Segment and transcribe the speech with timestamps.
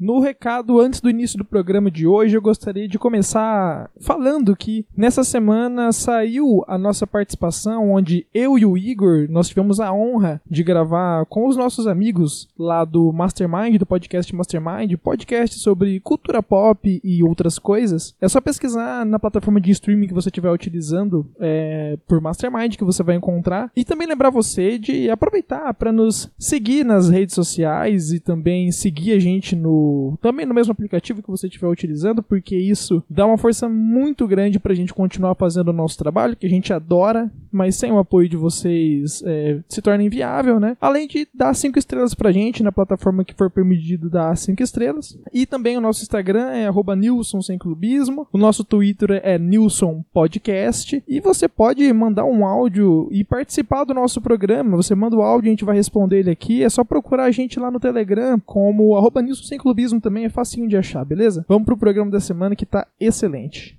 [0.00, 4.86] No recado antes do início do programa de hoje, eu gostaria de começar falando que
[4.96, 10.40] nessa semana saiu a nossa participação, onde eu e o Igor nós tivemos a honra
[10.50, 16.42] de gravar com os nossos amigos lá do Mastermind, do podcast Mastermind, podcast sobre cultura
[16.42, 18.14] pop e outras coisas.
[18.22, 22.84] É só pesquisar na plataforma de streaming que você estiver utilizando é, por Mastermind que
[22.84, 23.70] você vai encontrar.
[23.76, 29.12] E também lembrar você de aproveitar para nos seguir nas redes sociais e também seguir
[29.12, 29.89] a gente no
[30.20, 34.58] também no mesmo aplicativo que você estiver utilizando, porque isso dá uma força muito grande
[34.58, 38.28] pra gente continuar fazendo o nosso trabalho, que a gente adora, mas sem o apoio
[38.28, 40.76] de vocês é, se torna inviável, né?
[40.80, 45.18] Além de dar cinco estrelas pra gente na plataforma que for permitido dar cinco estrelas.
[45.32, 48.26] E também o nosso Instagram é Nilson Sem Clubismo.
[48.32, 51.02] O nosso Twitter é Nilson Podcast.
[51.06, 54.76] E você pode mandar um áudio e participar do nosso programa.
[54.76, 56.62] Você manda o áudio, a gente vai responder ele aqui.
[56.62, 60.26] É só procurar a gente lá no Telegram como arroba Nilson Sem Clubismo clubismo também
[60.26, 61.44] é facinho de achar, beleza?
[61.48, 63.78] Vamos pro programa da semana que tá excelente.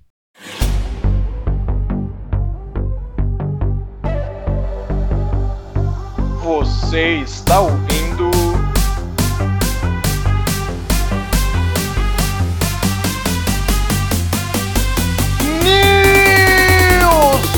[6.44, 8.31] Você está ouvindo.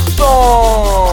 [0.05, 1.03] Nilson!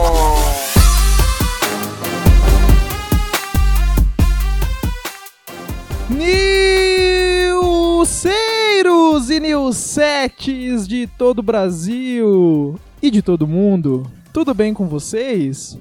[9.20, 15.78] Nilceiros e Nilsetes de todo o Brasil e de todo mundo, tudo bem com vocês?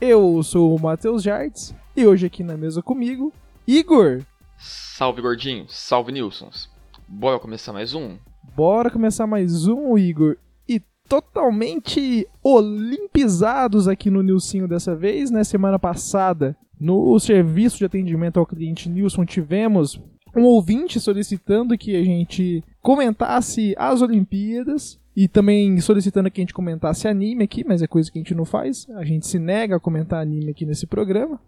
[0.00, 3.32] Eu sou o Matheus Jardes e hoje aqui na mesa comigo,
[3.66, 4.22] Igor.
[4.58, 6.68] Salve gordinho, salve Nilsons.
[7.08, 8.16] Bora começar mais um?
[8.54, 10.36] Bora começar mais um, Igor.
[10.68, 15.44] E totalmente olimpizados aqui no Nilcinho dessa vez, né?
[15.44, 19.98] Semana passada, no serviço de atendimento ao cliente Nilson, tivemos
[20.34, 26.54] um ouvinte solicitando que a gente comentasse as Olimpíadas e também solicitando que a gente
[26.54, 28.88] comentasse anime aqui, mas é coisa que a gente não faz.
[28.96, 31.38] A gente se nega a comentar anime aqui nesse programa,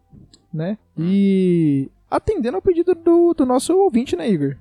[0.52, 0.78] né?
[0.98, 4.56] E atendendo ao pedido do, do nosso ouvinte, né, Igor?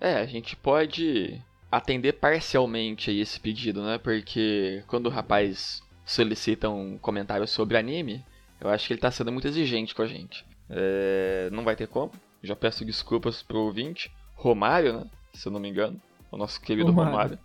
[0.00, 1.40] É, a gente pode
[1.70, 3.98] atender parcialmente aí esse pedido, né?
[3.98, 8.24] Porque quando o rapaz solicita um comentário sobre anime,
[8.60, 10.44] eu acho que ele tá sendo muito exigente com a gente.
[10.70, 12.10] É, não vai ter como.
[12.42, 14.10] Já peço desculpas pro ouvinte.
[14.34, 15.06] Romário, né?
[15.34, 16.00] Se eu não me engano.
[16.30, 17.10] O nosso querido Romário.
[17.10, 17.38] Romário.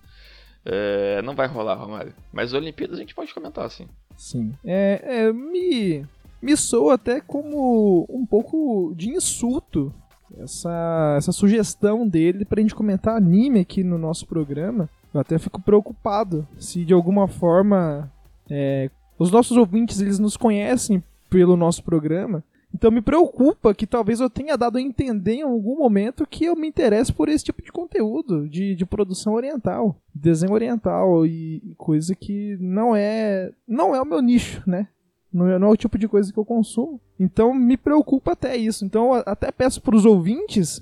[0.66, 2.14] É, não vai rolar, Romário.
[2.32, 3.88] Mas Olimpíadas a gente pode comentar, sim.
[4.16, 4.54] Sim.
[4.64, 6.06] É, é, me,
[6.42, 9.94] me soa até como um pouco de insulto
[10.38, 14.90] essa, essa sugestão dele pra gente comentar anime aqui no nosso programa.
[15.14, 18.12] Eu até fico preocupado se de alguma forma
[18.50, 22.44] é, os nossos ouvintes eles nos conhecem pelo nosso programa.
[22.74, 26.56] Então me preocupa que talvez eu tenha dado a entender em algum momento que eu
[26.56, 32.16] me interesso por esse tipo de conteúdo, de, de produção oriental, desenho oriental e coisa
[32.16, 34.88] que não é não é o meu nicho, né?
[35.32, 37.00] Não é, não é o tipo de coisa que eu consumo.
[37.20, 38.84] Então me preocupa até isso.
[38.86, 40.82] Então até peço para os ouvintes,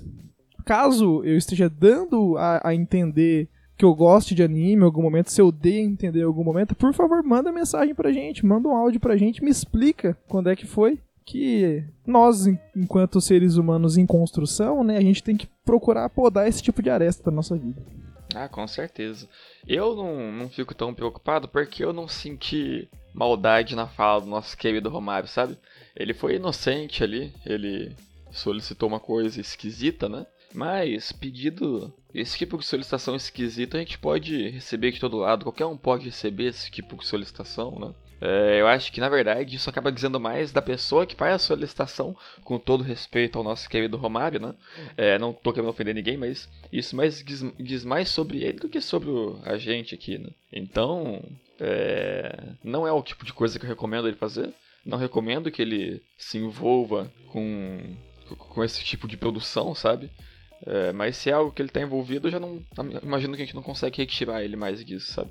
[0.64, 5.30] caso eu esteja dando a, a entender que eu goste de anime em algum momento,
[5.30, 8.68] se eu dei a entender em algum momento, por favor, manda mensagem pra gente, manda
[8.68, 13.56] um áudio pra gente, me explica quando é que foi que nós, en- enquanto seres
[13.56, 17.30] humanos em construção, né, a gente tem que procurar podar esse tipo de aresta da
[17.30, 17.80] nossa vida.
[18.34, 19.28] Ah, com certeza.
[19.66, 24.56] Eu não, não fico tão preocupado porque eu não senti maldade na fala do nosso
[24.56, 25.58] querido Romário, sabe?
[25.94, 27.94] Ele foi inocente ali, ele
[28.30, 30.24] solicitou uma coisa esquisita, né?
[30.54, 35.66] Mas pedido, esse tipo de solicitação esquisita a gente pode receber de todo lado, qualquer
[35.66, 37.92] um pode receber esse tipo de solicitação, né?
[38.24, 41.38] É, eu acho que na verdade isso acaba dizendo mais da pessoa que faz a
[41.40, 44.54] solicitação, com todo respeito ao nosso querido Romário, né?
[44.96, 48.68] É, não tô querendo ofender ninguém, mas isso mais diz, diz mais sobre ele do
[48.68, 50.28] que sobre o- a gente aqui, né?
[50.52, 51.20] Então,
[51.58, 54.52] é, não é o tipo de coisa que eu recomendo ele fazer.
[54.86, 57.80] Não recomendo que ele se envolva com,
[58.36, 60.10] com esse tipo de produção, sabe?
[60.64, 62.62] É, mas se é algo que ele tá envolvido, eu já não.
[63.02, 65.30] Imagino que a gente não consegue retirar ele mais disso, sabe?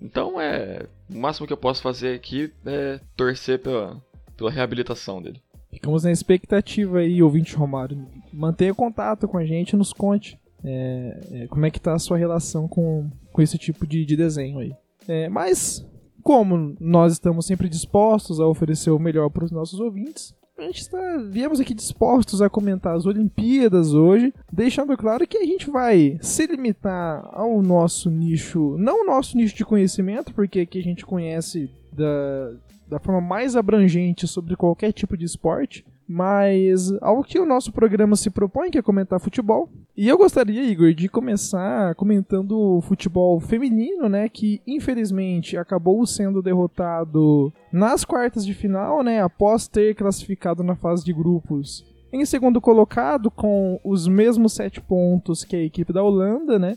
[0.00, 0.86] Então é.
[1.08, 4.00] O máximo que eu posso fazer aqui é torcer pela,
[4.36, 5.40] pela reabilitação dele.
[5.70, 8.06] Ficamos na expectativa aí, ouvinte Romário.
[8.32, 12.16] Mantenha contato com a gente, nos conte é, é, como é que tá a sua
[12.16, 14.72] relação com, com esse tipo de, de desenho aí.
[15.08, 15.86] É, mas,
[16.22, 20.80] como nós estamos sempre dispostos a oferecer o melhor para os nossos ouvintes, a gente
[20.80, 26.18] está, viemos aqui dispostos a comentar as Olimpíadas hoje, deixando claro que a gente vai
[26.20, 31.06] se limitar ao nosso nicho, não o nosso nicho de conhecimento, porque aqui a gente
[31.06, 32.52] conhece da,
[32.88, 38.16] da forma mais abrangente sobre qualquer tipo de esporte, Mas ao que o nosso programa
[38.16, 39.68] se propõe, que é comentar futebol.
[39.96, 44.28] E eu gostaria, Igor, de começar comentando o futebol feminino, né?
[44.28, 49.22] Que infelizmente acabou sendo derrotado nas quartas de final, né?
[49.22, 55.44] Após ter classificado na fase de grupos em segundo colocado, com os mesmos sete pontos
[55.44, 56.76] que a equipe da Holanda, né?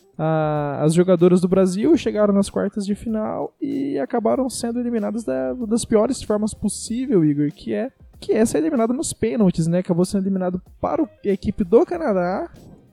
[0.79, 5.85] as jogadoras do Brasil chegaram nas quartas de final e acabaram sendo eliminadas da, das
[5.85, 7.91] piores formas possível, Igor, que é
[8.23, 9.79] que é ser eliminado nos pênaltis, né?
[9.79, 12.49] Acabou sendo eliminado para a equipe do Canadá,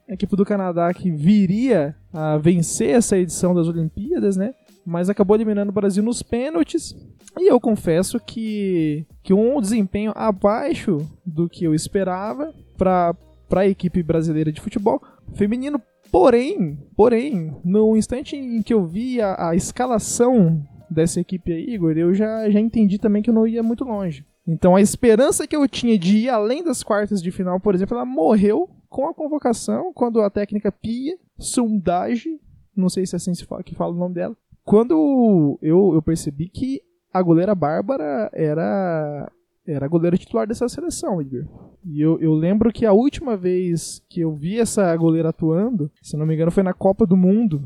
[0.09, 4.53] a equipe do Canadá que viria a vencer essa edição das Olimpíadas, né?
[4.85, 6.97] Mas acabou eliminando o Brasil nos pênaltis.
[7.39, 13.15] E eu confesso que, que um desempenho abaixo do que eu esperava para
[13.55, 15.01] a equipe brasileira de futebol
[15.35, 15.81] feminino.
[16.11, 20.61] Porém, porém, no instante em que eu vi a, a escalação
[20.91, 24.25] dessa equipe aí, Igor, eu já, já entendi também que eu não ia muito longe.
[24.47, 27.97] Então a esperança que eu tinha de ir além das quartas de final, por exemplo,
[27.97, 32.41] ela morreu com a convocação, quando a técnica Pia Sundage,
[32.77, 33.33] não sei se é assim
[33.65, 36.81] que fala o nome dela, quando eu, eu percebi que
[37.13, 39.31] a goleira Bárbara era
[39.67, 41.45] era a goleira titular dessa seleção, Igor.
[41.85, 46.17] E eu, eu lembro que a última vez que eu vi essa goleira atuando, se
[46.17, 47.63] não me engano, foi na Copa do Mundo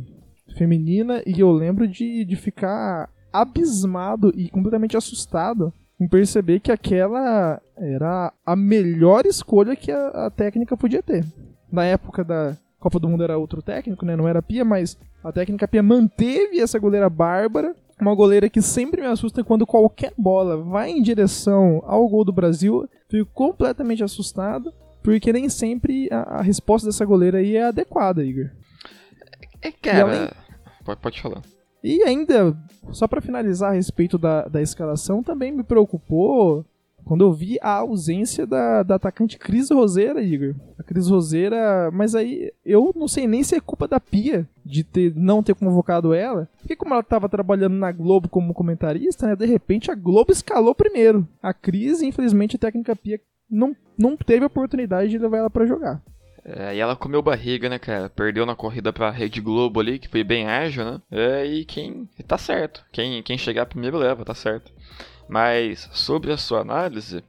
[0.57, 7.61] feminina, e eu lembro de, de ficar abismado e completamente assustado em perceber que aquela
[7.77, 11.25] era a melhor escolha que a, a, técnica podia ter.
[11.71, 14.17] Na época da Copa do Mundo era outro técnico, né?
[14.17, 17.75] Não era Pia, mas a técnica Pia manteve essa goleira bárbara.
[18.01, 22.33] Uma goleira que sempre me assusta quando qualquer bola vai em direção ao gol do
[22.33, 22.89] Brasil.
[23.09, 28.51] Fico completamente assustado, porque nem sempre a, a resposta dessa goleira aí é adequada, Igor.
[29.63, 30.03] É, cara.
[30.03, 30.29] Além...
[30.85, 31.41] Pode, pode falar.
[31.85, 32.57] E ainda,
[32.93, 36.65] só para finalizar a respeito da, da escalação, também me preocupou
[37.05, 40.55] quando eu vi a ausência da, da atacante Cris Roseira, Igor.
[40.79, 44.83] A Cris Roseira, mas aí eu não sei nem se é culpa da Pia de
[44.83, 46.49] ter, não ter convocado ela.
[46.59, 50.75] Porque como ela estava trabalhando na Globo como comentarista, né, de repente a Globo escalou
[50.75, 51.29] primeiro.
[51.43, 53.21] A Cris, infelizmente, a técnica Pia
[53.51, 56.03] não, não teve a oportunidade de levar ela para jogar.
[56.45, 58.11] É, e ela comeu barriga, né, cara?
[58.11, 61.01] Perdeu na corrida pra Rede Globo ali, que foi bem ágil, né?
[61.11, 62.09] É, e quem.
[62.29, 62.85] Tá certo.
[62.93, 64.71] Quem, quem chegar primeiro leva, tá certo.
[65.29, 67.25] Mas sobre a sua análise,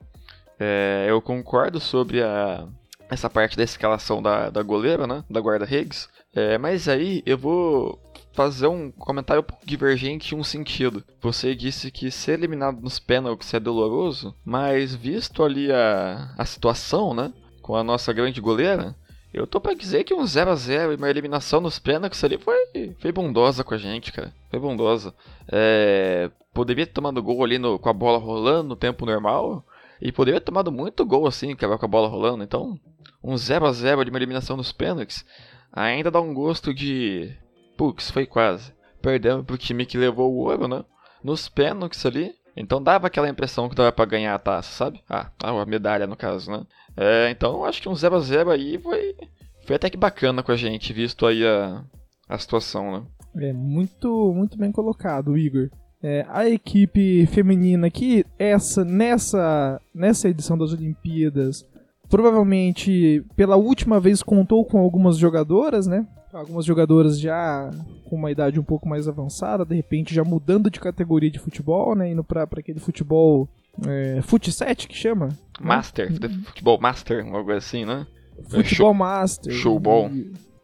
[0.60, 2.68] é, eu concordo sobre a,
[3.10, 5.24] essa parte da escalação da, da goleira, né?
[5.30, 6.10] Da guarda-redes.
[6.34, 7.98] É, mas aí eu vou
[8.34, 11.02] fazer um comentário um pouco divergente em um sentido.
[11.22, 17.14] Você disse que ser eliminado nos pênaltis é doloroso, mas visto ali a, a situação,
[17.14, 17.32] né?
[17.62, 18.94] Com a nossa grande goleira,
[19.36, 23.12] eu tô pra dizer que um 0x0 e uma eliminação nos pênaltis ali foi, foi
[23.12, 24.34] bondosa com a gente, cara.
[24.50, 25.14] Foi bondosa.
[25.52, 29.66] É, poderia ter tomado gol ali no, com a bola rolando no tempo normal.
[30.02, 32.44] E poderia ter tomado muito gol assim, com a bola rolando.
[32.44, 32.80] Então,
[33.24, 35.26] um 0x0 de uma eliminação nos pênaltis
[35.76, 37.36] ainda dá um gosto de.
[37.76, 38.74] Pux, foi quase.
[39.02, 40.86] Perdemos pro time que levou o ouro, né?
[41.22, 42.34] Nos pênaltis ali.
[42.56, 45.02] Então dava aquela impressão que dava para ganhar a taça, sabe?
[45.10, 46.63] Ah, a medalha no caso, né?
[46.96, 49.16] É, então acho que um 0x0 aí foi,
[49.66, 51.84] foi até que bacana com a gente, visto aí a,
[52.30, 53.04] a situação, né?
[53.48, 55.69] É, muito, muito bem colocado, Igor.
[56.02, 61.66] É, a equipe feminina que essa nessa, nessa edição das Olimpíadas
[62.10, 66.08] provavelmente pela última vez contou com algumas jogadoras, né?
[66.36, 67.72] Algumas jogadoras já
[68.10, 71.96] com uma idade um pouco mais avançada, de repente já mudando de categoria de futebol,
[71.96, 72.12] né?
[72.12, 73.48] Indo para aquele futebol
[73.88, 75.30] é, Fut 7 que chama?
[75.60, 76.30] Master, né?
[76.46, 78.06] futebol master, algo assim, né?
[78.44, 79.54] Futebol Show, master.
[79.54, 80.12] Showball.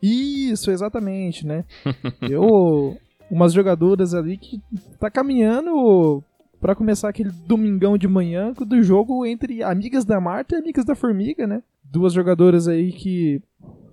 [0.01, 1.63] Isso, exatamente, né?
[2.29, 2.97] Eu
[3.29, 4.61] umas jogadoras ali que
[4.99, 6.21] tá caminhando
[6.59, 10.95] para começar aquele domingão de manhã do jogo entre amigas da Marta e amigas da
[10.95, 11.63] Formiga, né?
[11.83, 13.41] Duas jogadoras aí que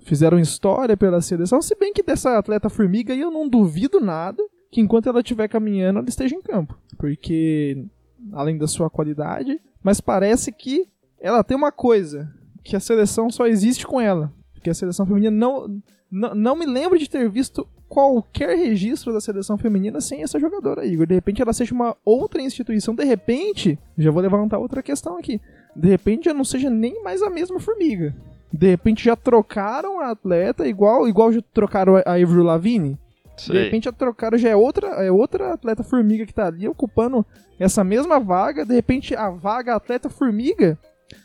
[0.08, 4.80] fizeram história pela seleção, se bem que dessa atleta Formiga eu não duvido nada que
[4.80, 7.84] enquanto ela estiver caminhando ela esteja em campo, porque
[8.32, 10.88] além da sua qualidade, mas parece que
[11.20, 14.32] ela tem uma coisa, que a seleção só existe com ela.
[14.54, 19.56] Porque a seleção feminina não, não, me lembro de ter visto qualquer registro da seleção
[19.56, 21.06] feminina sem essa jogadora, Igor.
[21.06, 25.40] De repente ela seja uma outra instituição, de repente, já vou levantar outra questão aqui.
[25.74, 28.14] De repente já não seja nem mais a mesma formiga.
[28.52, 32.98] De repente já trocaram a atleta igual igual já trocaram a Avril Lavigne.
[33.36, 33.54] Sei.
[33.54, 37.24] De repente já trocaram, já é outra, é outra atleta formiga que tá ali ocupando
[37.58, 38.64] essa mesma vaga.
[38.64, 40.78] De repente a vaga atleta formiga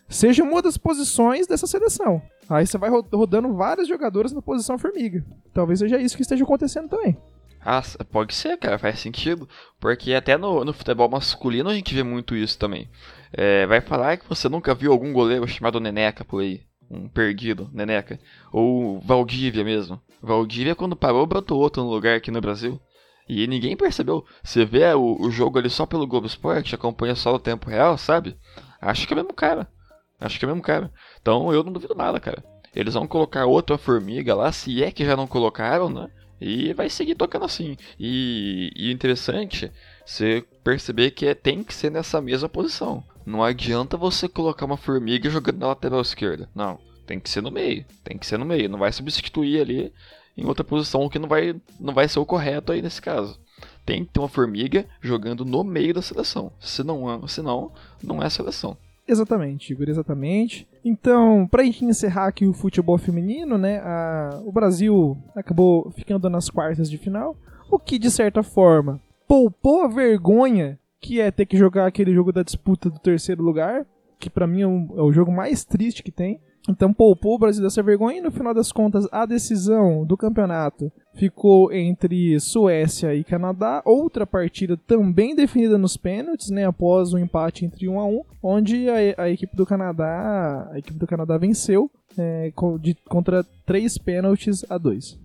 [0.08, 2.22] seja uma das posições dessa seleção.
[2.50, 5.26] Aí você vai rodando vários jogadores na posição formiga.
[5.54, 7.18] Talvez seja isso que esteja acontecendo também.
[7.66, 9.48] Ah, pode ser, cara, faz sentido.
[9.80, 12.90] Porque até no, no futebol masculino a gente vê muito isso também.
[13.32, 16.62] É, vai falar que você nunca viu algum goleiro chamado Neneca por aí.
[16.90, 18.20] Um perdido, Neneca.
[18.52, 20.00] Ou Valdívia mesmo.
[20.22, 22.80] Valdívia, quando parou, brotou outro no lugar aqui no Brasil.
[23.28, 24.26] E ninguém percebeu.
[24.44, 27.98] Você vê o, o jogo ali só pelo Globo Esporte, acompanha só no tempo real,
[27.98, 28.38] sabe?
[28.82, 29.68] Acho que é o mesmo cara.
[30.20, 30.92] Acho que é o mesmo cara.
[31.22, 32.44] Então eu não duvido nada, cara.
[32.76, 36.10] Eles vão colocar outra formiga lá, se é que já não colocaram, né?
[36.42, 37.78] E vai seguir tocando assim.
[38.00, 39.72] E, e interessante
[40.06, 43.04] você perceber que é, tem que ser nessa mesma posição.
[43.26, 46.50] Não adianta você colocar uma formiga jogando na lateral esquerda.
[46.54, 46.80] Não.
[47.06, 47.86] Tem que ser no meio.
[48.04, 48.70] Tem que ser no meio.
[48.70, 49.94] Não vai substituir ali
[50.38, 53.40] em outra posição, o que não vai, não vai ser o correto aí nesse caso.
[53.86, 56.52] Tem que ter uma formiga jogando no meio da seleção.
[56.60, 58.76] Se não, senão, não é seleção.
[59.08, 60.68] Exatamente, Igor, exatamente.
[60.84, 66.50] Então, pra gente encerrar aqui o futebol feminino, né, a, o Brasil acabou ficando nas
[66.50, 67.36] quartas de final,
[67.70, 72.32] o que, de certa forma, poupou a vergonha que é ter que jogar aquele jogo
[72.32, 73.86] da disputa do terceiro lugar,
[74.18, 76.40] que para mim é, um, é o jogo mais triste que tem.
[76.70, 80.90] Então poupou o Brasil dessa vergonha e no final das contas a decisão do campeonato
[81.14, 83.82] ficou entre Suécia e Canadá.
[83.84, 88.88] Outra partida também definida nos pênaltis, né, após um empate entre 1 a 1, onde
[88.90, 94.64] a, a equipe do Canadá, a equipe do Canadá venceu é, de, contra três pênaltis
[94.70, 95.20] a 2.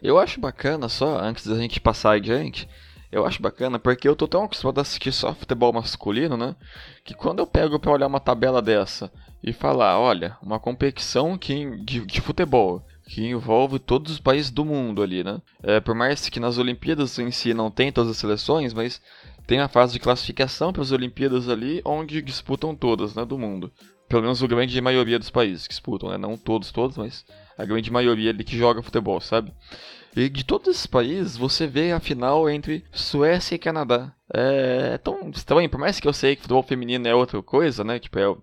[0.00, 2.68] Eu acho bacana só antes da gente passar adiante,
[3.14, 6.56] eu acho bacana porque eu tô tão acostumado a assistir só futebol masculino, né?
[7.04, 11.76] Que quando eu pego para olhar uma tabela dessa e falar, olha, uma competição que,
[11.84, 15.40] de, de futebol que envolve todos os países do mundo ali, né?
[15.62, 19.00] É, por mais que nas Olimpíadas em si não tem todas as seleções, mas
[19.46, 23.70] tem a fase de classificação para as Olimpíadas ali, onde disputam todas, né, do mundo.
[24.08, 26.18] Pelo menos a grande maioria dos países que disputam, né?
[26.18, 27.24] Não todos, todos, mas
[27.56, 29.52] a grande maioria ali que joga futebol, sabe?
[30.16, 34.14] E de todos esses países, você vê a final entre Suécia e Canadá.
[34.32, 37.98] É tão estranho, por mais que eu sei que futebol feminino é outra coisa, né?
[37.98, 38.36] Tipo, é,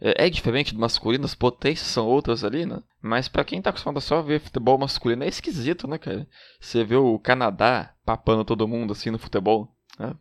[0.00, 2.82] é, é diferente do masculino, as potências são outras ali, né?
[3.00, 6.26] Mas para quem tá acostumado a só ver futebol masculino, é esquisito, né, cara?
[6.60, 10.14] Você vê o Canadá papando todo mundo assim no futebol, né?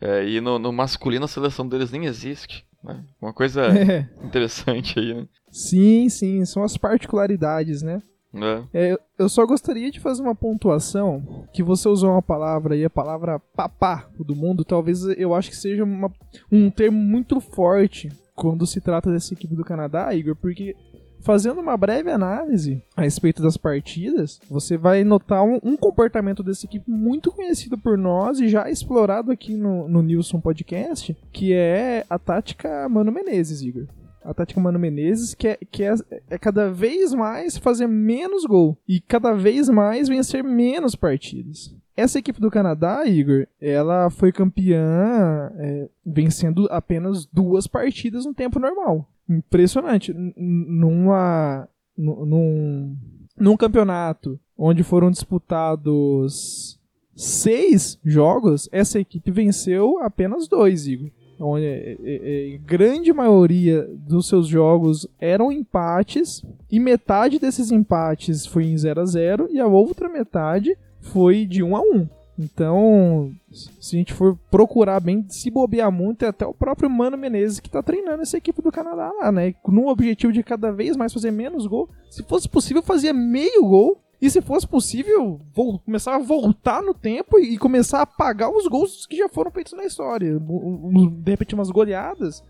[0.00, 2.66] É, e no, no, masculino a seleção deles nem existe.
[2.82, 3.02] Né?
[3.22, 4.10] Uma coisa é.
[4.22, 5.28] interessante aí, né?
[5.50, 8.02] Sim, sim, são as particularidades, né?
[8.34, 8.92] É.
[8.92, 12.90] É, eu só gostaria de fazer uma pontuação que você usou uma palavra aí, a
[12.90, 16.10] palavra papá do mundo, talvez eu acho que seja uma,
[16.50, 20.74] um termo muito forte quando se trata dessa equipe do Canadá, Igor, porque
[21.20, 26.66] fazendo uma breve análise a respeito das partidas, você vai notar um, um, comportamento dessa
[26.66, 32.04] equipe muito conhecido por nós e já explorado aqui no, no Nilson Podcast, que é
[32.10, 33.86] a tática Mano Menezes, Igor
[34.24, 35.94] a tática Mano Menezes, que, é, que é,
[36.30, 41.74] é cada vez mais fazer menos gol e cada vez mais vencer menos partidas.
[41.96, 48.58] Essa equipe do Canadá, Igor, ela foi campeã é, vencendo apenas duas partidas no tempo
[48.58, 49.08] normal.
[49.28, 50.12] Impressionante.
[50.12, 52.96] Numa, num,
[53.36, 56.80] num campeonato onde foram disputados
[57.14, 61.10] seis jogos, essa equipe venceu apenas dois, Igor
[61.40, 68.46] onde é, é, é, grande maioria dos seus jogos eram empates e metade desses empates
[68.46, 72.08] foi em 0 a 0 e a outra metade foi de 1 a 1.
[72.36, 77.16] Então, se a gente for procurar bem, se bobear muito, é até o próprio Mano
[77.16, 79.54] Menezes que está treinando essa equipe do Canadá lá, né?
[79.68, 81.88] No objetivo de cada vez mais fazer menos gol.
[82.10, 86.94] Se fosse possível, fazia meio gol e se fosse possível, vou começar a voltar no
[86.94, 90.40] tempo e começar a apagar os gols que já foram feitos na história.
[90.40, 92.42] De repente, umas goleadas.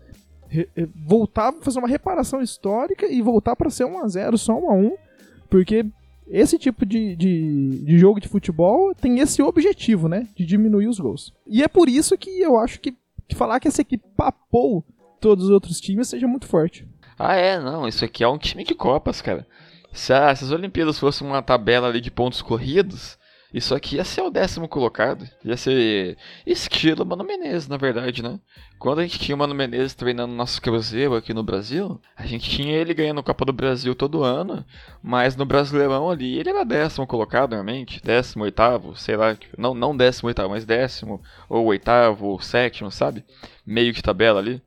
[1.05, 4.93] Voltar, fazer uma reparação histórica e voltar para ser 1x0, só 1x1.
[5.49, 5.85] Porque
[6.29, 10.29] esse tipo de, de, de, jogo de futebol tem esse objetivo, né?
[10.33, 11.33] De diminuir os gols.
[11.45, 12.95] E é por isso que eu acho que,
[13.27, 14.81] que falar que essa equipe papou
[15.19, 16.87] todos os outros times seja muito forte.
[17.19, 17.85] Ah, é, não.
[17.85, 19.45] Isso aqui é um time de Copas, cara.
[19.95, 23.17] Se, a, se as Olimpíadas fossem uma tabela ali de pontos corridos,
[23.53, 25.25] isso aqui ia ser o décimo colocado.
[25.41, 28.37] Ia ser estilo Mano Menezes, na verdade, né?
[28.77, 32.49] Quando a gente tinha o Mano Menezes treinando nosso Cruzeiro aqui no Brasil, a gente
[32.49, 34.65] tinha ele ganhando a Copa do Brasil todo ano,
[35.01, 39.95] mas no Brasileirão ali ele era décimo colocado normalmente, décimo, oitavo, sei lá, não, não
[39.95, 43.23] décimo oitavo, mas décimo, ou oitavo, ou sétimo, sabe?
[43.65, 44.61] Meio de tabela ali.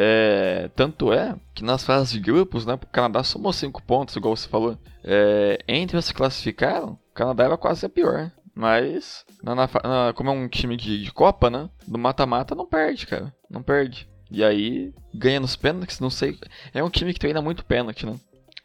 [0.00, 4.36] É, tanto é que nas fases de grupos, né, o Canadá somou 5 pontos, igual
[4.36, 4.78] você falou.
[5.02, 8.30] É, entre os que classificaram, o Canadá era quase a pior.
[8.54, 11.68] Mas, na, na, na, como é um time de, de Copa, né?
[11.86, 13.34] Do mata-mata não perde, cara.
[13.50, 14.08] Não perde.
[14.30, 16.38] E aí, ganha nos pênaltis, não sei.
[16.72, 18.14] É um time que treina muito pênalti, né?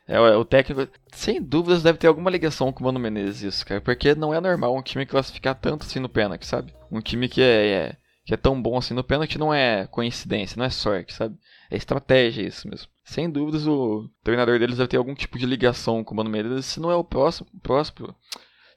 [0.08, 3.82] É, o técnico, sem dúvidas, deve ter alguma ligação com o Mano Menezes, isso, cara.
[3.82, 6.74] Porque não é normal um time classificar tanto assim no pênalti, sabe?
[6.92, 10.58] Um time que é, é, que é tão bom assim no pênalti não é coincidência,
[10.58, 11.38] não é sorte, sabe?
[11.70, 12.88] É estratégia isso mesmo.
[13.03, 16.65] Sem dúvidas, o treinador deles deve ter algum tipo de ligação com o Mano Menezes.
[16.65, 18.15] Se não é o próximo, próximo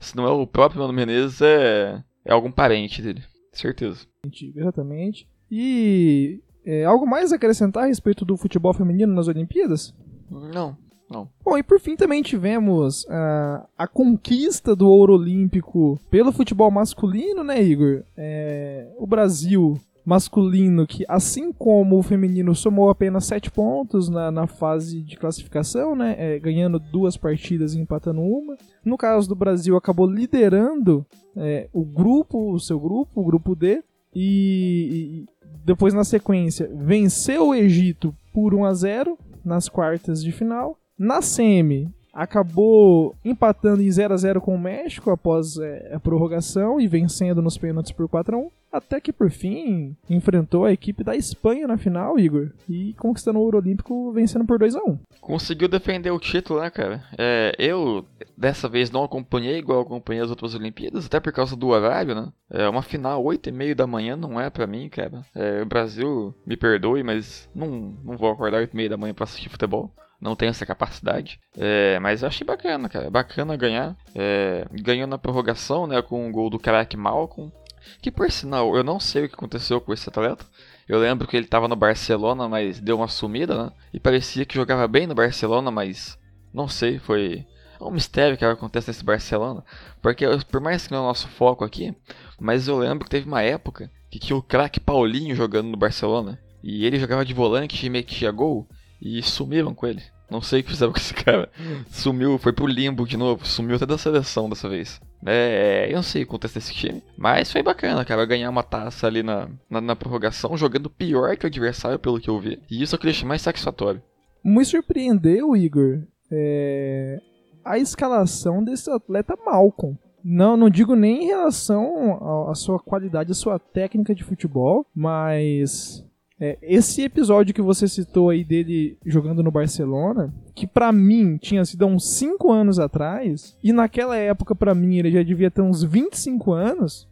[0.00, 3.22] se não é o próprio Mano Menezes, é, é algum parente dele.
[3.52, 4.06] Certeza.
[4.54, 5.28] Exatamente.
[5.50, 9.94] E é, algo mais a acrescentar a respeito do futebol feminino nas Olimpíadas?
[10.28, 10.76] Não,
[11.10, 11.28] não.
[11.44, 17.44] Bom, e por fim também tivemos uh, a conquista do ouro olímpico pelo futebol masculino,
[17.44, 18.02] né, Igor?
[18.16, 24.46] É, o Brasil masculino, que assim como o feminino somou apenas 7 pontos na, na
[24.46, 28.56] fase de classificação, né, é, ganhando duas partidas e empatando uma.
[28.84, 31.04] No caso do Brasil, acabou liderando
[31.36, 33.82] é, o grupo, o seu grupo, o grupo D,
[34.14, 35.26] e, e
[35.64, 40.78] depois na sequência venceu o Egito por 1 a 0 nas quartas de final.
[40.98, 46.80] Na semi, acabou empatando em 0 a 0 com o México após é, a prorrogação
[46.80, 51.02] e vencendo nos pênaltis por 4 a 1 até que por fim enfrentou a equipe
[51.02, 54.98] da Espanha na final, Igor, e conquistando o ouro olímpico vencendo por 2 a 1
[55.20, 57.04] Conseguiu defender o título, né, cara?
[57.18, 58.04] É, eu,
[58.36, 62.32] dessa vez, não acompanhei igual acompanhei as outras Olimpíadas, até por causa do horário, né?
[62.50, 65.24] É uma final 8 e meio da manhã não é pra mim, cara.
[65.34, 69.12] É, o Brasil, me perdoe, mas não, não vou acordar 8 e meia da manhã
[69.12, 71.40] pra assistir futebol não tenho essa capacidade.
[71.56, 73.10] É, mas eu achei bacana, cara.
[73.10, 73.96] Bacana ganhar.
[74.14, 76.00] É, ganhou na prorrogação, né?
[76.02, 77.52] Com o gol do craque Malcolm.
[78.00, 80.44] Que por sinal, eu não sei o que aconteceu com esse atleta.
[80.88, 83.72] Eu lembro que ele estava no Barcelona, mas deu uma sumida, né?
[83.92, 86.18] E parecia que jogava bem no Barcelona, mas
[86.52, 87.46] não sei, foi
[87.80, 89.64] é um mistério que acontece nesse Barcelona.
[90.00, 91.94] Porque por mais que não é o nosso foco aqui,
[92.40, 96.38] mas eu lembro que teve uma época que tinha o craque Paulinho jogando no Barcelona.
[96.62, 98.66] E ele jogava de volante e metia gol
[99.06, 100.02] e sumiram com ele.
[100.30, 101.48] Não sei o que fizeram com esse cara.
[101.88, 105.00] Sumiu, foi pro limbo de novo, sumiu até da seleção dessa vez.
[105.24, 109.06] É, eu não sei o contexto desse time, mas foi bacana, cara, ganhar uma taça
[109.06, 112.60] ali na, na, na, prorrogação, jogando pior que o adversário, pelo que eu vi.
[112.70, 114.02] E isso é o que mais satisfatório.
[114.44, 117.20] Me surpreendeu, Igor, é...
[117.64, 119.98] a escalação desse atleta Malcolm.
[120.22, 126.04] Não, não digo nem em relação à sua qualidade, à sua técnica de futebol, mas
[126.38, 131.64] é, esse episódio que você citou aí dele jogando no Barcelona, que para mim tinha
[131.64, 135.62] sido há uns 5 anos atrás, e naquela época para mim ele já devia ter
[135.62, 137.08] uns 25 anos,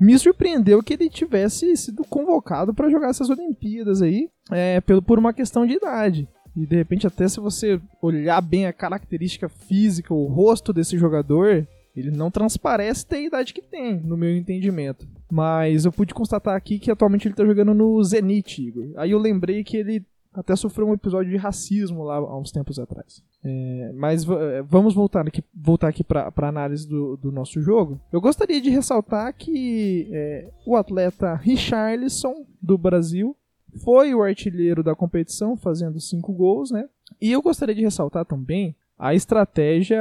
[0.00, 5.18] me surpreendeu que ele tivesse sido convocado para jogar essas Olimpíadas aí, é, pelo, por
[5.18, 6.28] uma questão de idade.
[6.56, 11.66] E de repente, até se você olhar bem a característica física, o rosto desse jogador,
[11.96, 15.06] ele não transparece ter a idade que tem, no meu entendimento.
[15.30, 18.90] Mas eu pude constatar aqui que atualmente ele tá jogando no Zenit, Igor.
[18.96, 22.78] Aí eu lembrei que ele até sofreu um episódio de racismo lá há uns tempos
[22.78, 23.22] atrás.
[23.42, 28.00] É, mas é, vamos voltar aqui, voltar aqui para a análise do, do, nosso jogo.
[28.12, 33.36] Eu gostaria de ressaltar que é, o atleta Richarlison, do Brasil,
[33.84, 36.88] foi o artilheiro da competição, fazendo cinco gols, né?
[37.20, 40.00] E eu gostaria de ressaltar também a estratégia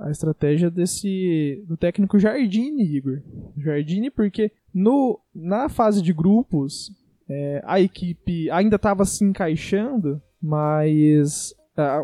[0.00, 3.20] a estratégia desse do técnico Jardine, Igor.
[3.56, 6.90] Jardine porque no na fase de grupos
[7.28, 11.54] é, a equipe ainda estava se encaixando, mas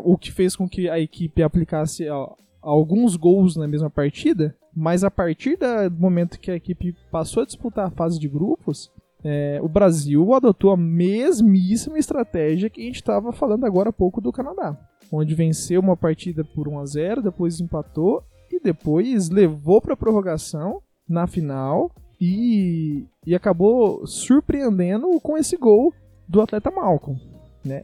[0.03, 5.03] o que fez com que a equipe aplicasse uh, alguns gols na mesma partida, mas
[5.03, 8.89] a partir do momento que a equipe passou a disputar a fase de grupos,
[9.21, 14.21] é, o Brasil adotou a mesmíssima estratégia que a gente estava falando agora há pouco
[14.21, 14.77] do Canadá
[15.11, 20.81] onde venceu uma partida por 1 a 0, depois empatou e depois levou para prorrogação
[21.07, 21.91] na final
[22.25, 25.93] e, e acabou surpreendendo com esse gol
[26.27, 27.19] do atleta Malcolm,
[27.63, 27.83] né?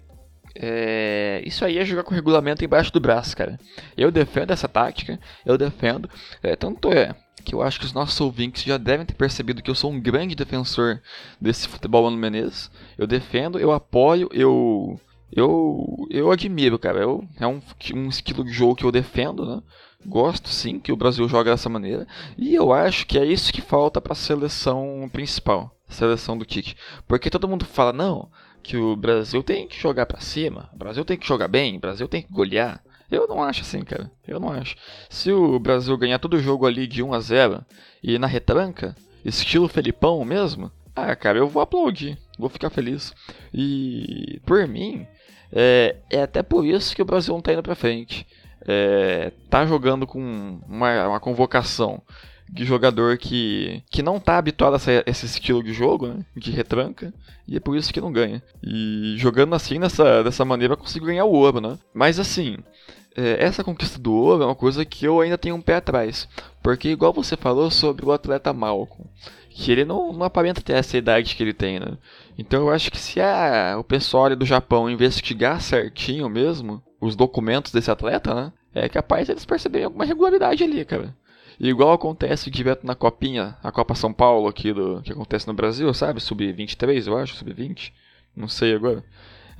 [0.55, 3.57] É, isso aí é jogar com o regulamento embaixo do braço, cara.
[3.95, 6.09] Eu defendo essa tática, eu defendo.
[6.41, 9.69] É, tanto é que eu acho que os nossos ouvintes já devem ter percebido que
[9.69, 11.01] eu sou um grande defensor
[11.39, 12.69] desse futebol ano Menezes.
[12.97, 14.99] Eu defendo, eu apoio, eu
[15.31, 16.99] eu, eu admiro, cara.
[16.99, 17.61] Eu, é um,
[17.93, 19.61] um estilo de jogo que eu defendo, né?
[20.05, 22.07] Gosto sim que o Brasil joga dessa maneira.
[22.37, 26.75] E eu acho que é isso que falta para a seleção principal, seleção do Tite.
[27.07, 28.29] Porque todo mundo fala, não,
[28.63, 31.79] que o Brasil tem que jogar para cima, o Brasil tem que jogar bem, o
[31.79, 32.81] Brasil tem que golear.
[33.09, 34.09] Eu não acho assim, cara.
[34.25, 34.75] Eu não acho.
[35.09, 37.65] Se o Brasil ganhar todo o jogo ali de 1 a 0
[38.01, 43.13] e na retranca, estilo Felipão mesmo, ah, cara, eu vou aplaudir, vou ficar feliz.
[43.53, 45.05] E por mim,
[45.51, 48.25] é, é até por isso que o Brasil não tá indo pra frente.
[48.67, 52.01] É, tá jogando com uma, uma convocação
[52.51, 56.25] de jogador que, que não tá habituado a essa, esse estilo de jogo, né?
[56.35, 57.13] De retranca.
[57.47, 58.43] E é por isso que não ganha.
[58.61, 61.79] E jogando assim, dessa, dessa maneira, conseguiu ganhar o ouro, né?
[61.93, 62.57] Mas assim,
[63.15, 66.27] é, essa conquista do ouro é uma coisa que eu ainda tenho um pé atrás.
[66.61, 69.09] Porque, igual você falou sobre o atleta Malcolm,
[69.49, 71.97] que ele não, não aparenta ter essa idade que ele tem, né?
[72.37, 77.71] Então eu acho que se a, o pessoal do Japão investigar certinho mesmo os documentos
[77.71, 78.53] desse atleta, né?
[78.73, 81.15] É capaz eles perceberem alguma regularidade ali, cara.
[81.59, 85.93] Igual acontece direto na copinha, a Copa São Paulo aqui do que acontece no Brasil,
[85.93, 86.19] sabe?
[86.19, 87.91] Sub-23, eu acho, sub-20.
[88.35, 89.03] Não sei agora.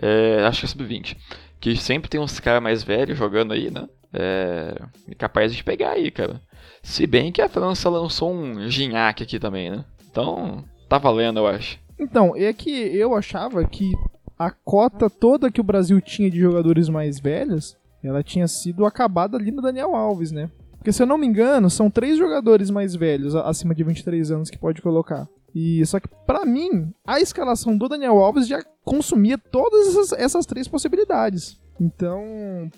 [0.01, 1.17] É, acho que é sub-20.
[1.59, 3.87] Que sempre tem uns caras mais velhos jogando aí, né?
[4.13, 4.81] É,
[5.17, 6.41] capaz de pegar aí, cara.
[6.81, 9.85] Se bem que a França lançou um Gignac aqui também, né?
[10.09, 11.77] Então, tá valendo, eu acho.
[12.01, 13.93] Então, é que eu achava que
[14.37, 19.37] a cota toda que o Brasil tinha de jogadores mais velhos, ela tinha sido acabada
[19.37, 20.49] ali no Daniel Alves, né?
[20.71, 24.49] Porque se eu não me engano, são três jogadores mais velhos, acima de 23 anos,
[24.49, 25.29] que pode colocar.
[25.53, 30.45] E só que para mim, a escalação do Daniel Alves já consumia todas essas, essas,
[30.47, 31.59] três possibilidades.
[31.79, 32.23] Então,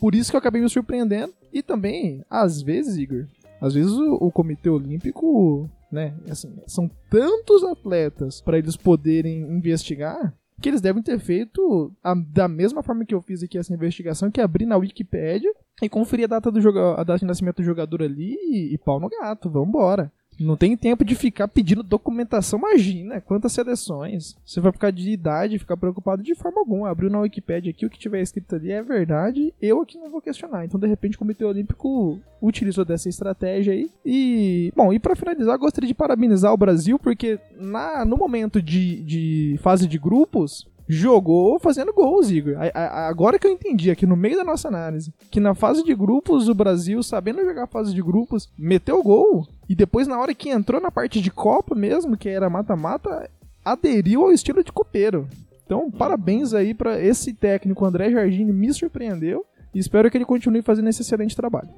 [0.02, 1.34] por isso que eu acabei me surpreendendo.
[1.54, 3.26] E também, às vezes, Igor,
[3.62, 10.34] às vezes o, o Comitê Olímpico, né, assim, são tantos atletas para eles poderem investigar
[10.62, 14.32] que eles devem ter feito a, da mesma forma que eu fiz aqui essa investigação,
[14.32, 15.52] que é abrir na Wikipedia
[15.82, 18.78] e conferir a data, do joga a data de nascimento do jogador ali e, e
[18.78, 20.10] pau no gato, vambora.
[20.40, 24.36] Não tem tempo de ficar pedindo documentação, imagina quantas seleções.
[24.46, 26.90] Você vai ficar de idade, ficar preocupado de forma alguma.
[26.90, 30.22] Abriu na Wikipedia aqui, o que tiver escrito ali é verdade, eu aqui não vou
[30.22, 30.66] questionar.
[30.66, 33.90] Então, de repente, o Comitê Olímpico utilizou dessa estratégia aí.
[34.06, 39.02] E, bom, e para finalizar, gostaria de parabenizar o Brasil, porque na, no momento de,
[39.04, 42.56] de fase de grupos, jogou fazendo gols, Igor.
[42.58, 45.84] A, a, agora que eu entendi aqui no meio da nossa análise, que na fase
[45.84, 49.48] de grupos o Brasil, sabendo jogar fase de grupos, meteu gol.
[49.70, 53.30] E depois, na hora que entrou na parte de Copa mesmo, que era mata-mata,
[53.64, 55.28] aderiu ao estilo de copeiro.
[55.66, 59.46] Então, parabéns aí para esse técnico André Jardine, me surpreendeu.
[59.74, 61.70] E espero que ele continue fazendo esse excelente trabalho.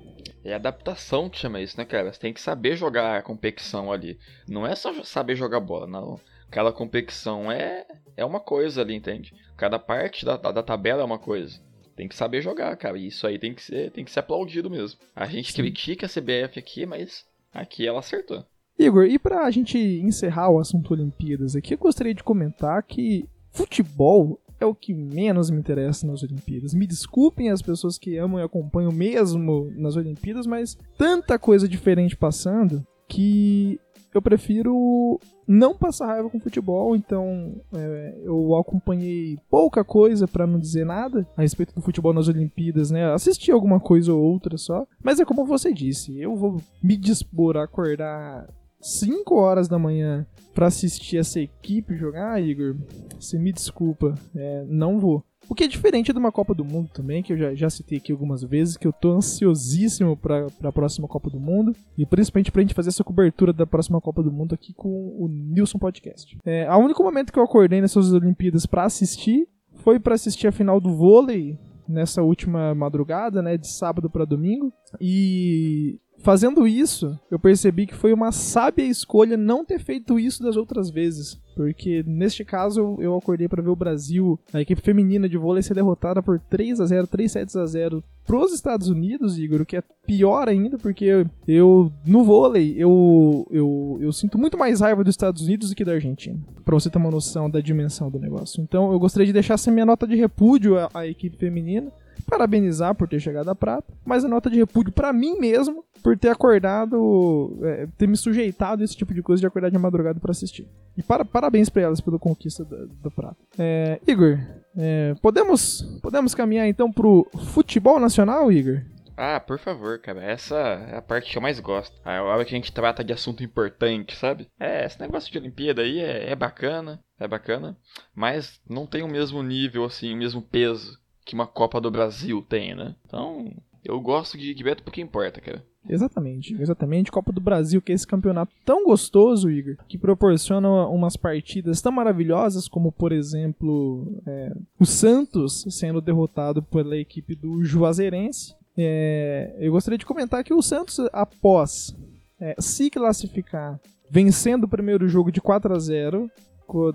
[0.44, 2.12] É adaptação que chama isso, né, cara?
[2.12, 4.20] Você tem que saber jogar a competição ali.
[4.48, 6.20] Não é só saber jogar bola, não.
[6.52, 7.86] Cada competição é,
[8.18, 9.34] é uma coisa ali, entende?
[9.58, 11.60] Cada parte da, da, da tabela é uma coisa.
[11.96, 12.98] Tem que saber jogar, cara.
[12.98, 15.00] E isso aí tem que ser, tem que ser aplaudido mesmo.
[15.16, 15.62] A gente Sim.
[15.62, 18.46] critica a CBF aqui, mas aqui ela acertou.
[18.78, 24.38] Igor, e pra gente encerrar o assunto Olimpíadas aqui, eu gostaria de comentar que futebol
[24.60, 26.74] é o que menos me interessa nas Olimpíadas.
[26.74, 32.16] Me desculpem as pessoas que amam e acompanham mesmo nas Olimpíadas, mas tanta coisa diferente
[32.16, 33.80] passando que
[34.18, 40.60] eu prefiro não passar raiva com futebol, então é, eu acompanhei pouca coisa, para não
[40.60, 43.14] dizer nada, a respeito do futebol nas Olimpíadas, né?
[43.14, 47.58] Assisti alguma coisa ou outra só, mas é como você disse, eu vou me dispor
[47.58, 48.48] a acordar
[48.82, 52.76] 5 horas da manhã para assistir essa equipe jogar, Igor,
[53.20, 55.24] você me desculpa, é, não vou.
[55.50, 57.98] O que é diferente de uma Copa do Mundo também, que eu já, já citei
[57.98, 61.76] aqui algumas vezes, que eu tô ansiosíssimo pra, pra próxima Copa do Mundo.
[61.98, 65.28] E principalmente pra gente fazer essa cobertura da próxima Copa do Mundo aqui com o
[65.28, 66.38] Nilson Podcast.
[66.46, 70.52] É, o único momento que eu acordei nessas Olimpíadas para assistir foi para assistir a
[70.52, 74.74] final do vôlei nessa última madrugada, né, de sábado para domingo.
[75.00, 80.58] E Fazendo isso, eu percebi que foi uma sábia escolha não ter feito isso das
[80.58, 81.40] outras vezes.
[81.56, 85.76] Porque neste caso eu acordei para ver o Brasil, a equipe feminina de vôlei ser
[85.76, 89.78] derrotada por 3 a 0 3 sets a 0 pros Estados Unidos, Igor, o que
[89.78, 95.14] é pior ainda, porque eu, no vôlei, eu, eu, eu sinto muito mais raiva dos
[95.14, 96.40] Estados Unidos do que da Argentina.
[96.66, 98.64] Pra você ter uma noção da dimensão do negócio.
[98.64, 101.92] Então eu gostaria de deixar essa minha nota de repúdio à, à equipe feminina
[102.24, 106.18] parabenizar por ter chegado à prata, mas a nota de repúdio para mim mesmo por
[106.18, 110.20] ter acordado, é, ter me sujeitado a esse tipo de coisa de acordar de madrugada
[110.20, 110.68] para assistir.
[110.96, 113.38] E para, parabéns para elas pela conquista da, da prata.
[113.58, 114.38] É, Igor,
[114.78, 118.82] é, podemos, podemos caminhar então pro futebol nacional, Igor?
[119.18, 120.24] Ah, por favor, cara.
[120.24, 122.00] Essa é a parte que eu mais gosto.
[122.04, 124.48] A hora que a gente trata de assunto importante, sabe?
[124.60, 127.78] É, esse negócio de Olimpíada aí é, é bacana, é bacana,
[128.14, 132.42] mas não tem o mesmo nível, assim, o mesmo peso que uma Copa do Brasil
[132.48, 132.96] tem, né?
[133.06, 133.52] Então,
[133.84, 135.66] eu gosto de, ver porque importa, cara.
[135.88, 137.12] Exatamente, exatamente.
[137.12, 141.92] Copa do Brasil, que é esse campeonato tão gostoso, Igor, que proporciona umas partidas tão
[141.92, 148.56] maravilhosas, como, por exemplo, é, o Santos sendo derrotado pela equipe do Juazeirense.
[148.78, 151.96] É, eu gostaria de comentar que o Santos, após
[152.40, 156.30] é, se classificar vencendo o primeiro jogo de 4 a 0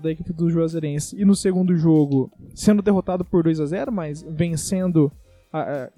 [0.01, 4.21] da equipe do Juazeirense e no segundo jogo sendo derrotado por 2 a 0 mas
[4.21, 5.11] vencendo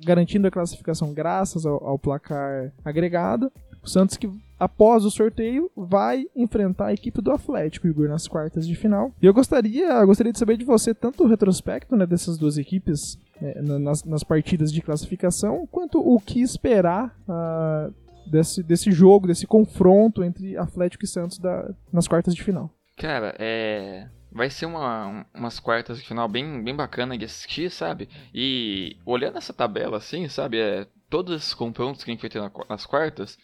[0.04, 3.52] garantindo a classificação graças ao, ao, placar agregado.
[3.84, 4.28] O Santos que
[4.64, 9.12] após o sorteio, vai enfrentar a equipe do Atlético, Igor, nas quartas de final.
[9.22, 13.18] E eu gostaria, gostaria de saber de você tanto o retrospecto né, dessas duas equipes
[13.42, 17.94] é, nas, nas, partidas de classificação, quanto o que esperar uh,
[18.26, 22.72] desse, desse jogo, desse confronto entre Atlético e Santos da, nas quartas de final.
[22.96, 24.08] Cara, é.
[24.32, 28.10] Vai ser uma, umas quartas de final bem, bem bacana de assistir, sabe?
[28.34, 30.60] E olhando essa tabela assim, sabe?
[30.60, 33.38] É, todos os confrontos que a gente vai ter nas quartas,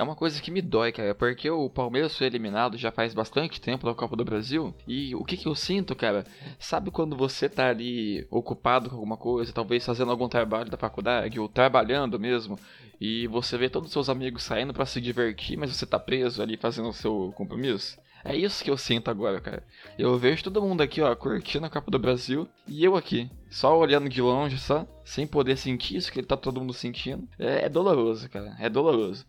[0.00, 3.60] é uma coisa que me dói, cara, porque o Palmeiras foi eliminado já faz bastante
[3.60, 4.74] tempo da Copa do Brasil.
[4.88, 6.24] E o que, que eu sinto, cara?
[6.58, 11.38] Sabe quando você tá ali ocupado com alguma coisa, talvez fazendo algum trabalho da faculdade,
[11.38, 12.58] ou trabalhando mesmo,
[12.98, 16.42] e você vê todos os seus amigos saindo para se divertir, mas você tá preso
[16.42, 17.98] ali fazendo o seu compromisso?
[18.24, 19.64] É isso que eu sinto agora, cara.
[19.98, 23.78] Eu vejo todo mundo aqui, ó, curtindo a Copa do Brasil e eu aqui, só
[23.78, 27.26] olhando de longe, só, sem poder sentir isso que tá todo mundo sentindo.
[27.38, 28.56] É, é doloroso, cara.
[28.58, 29.24] É doloroso.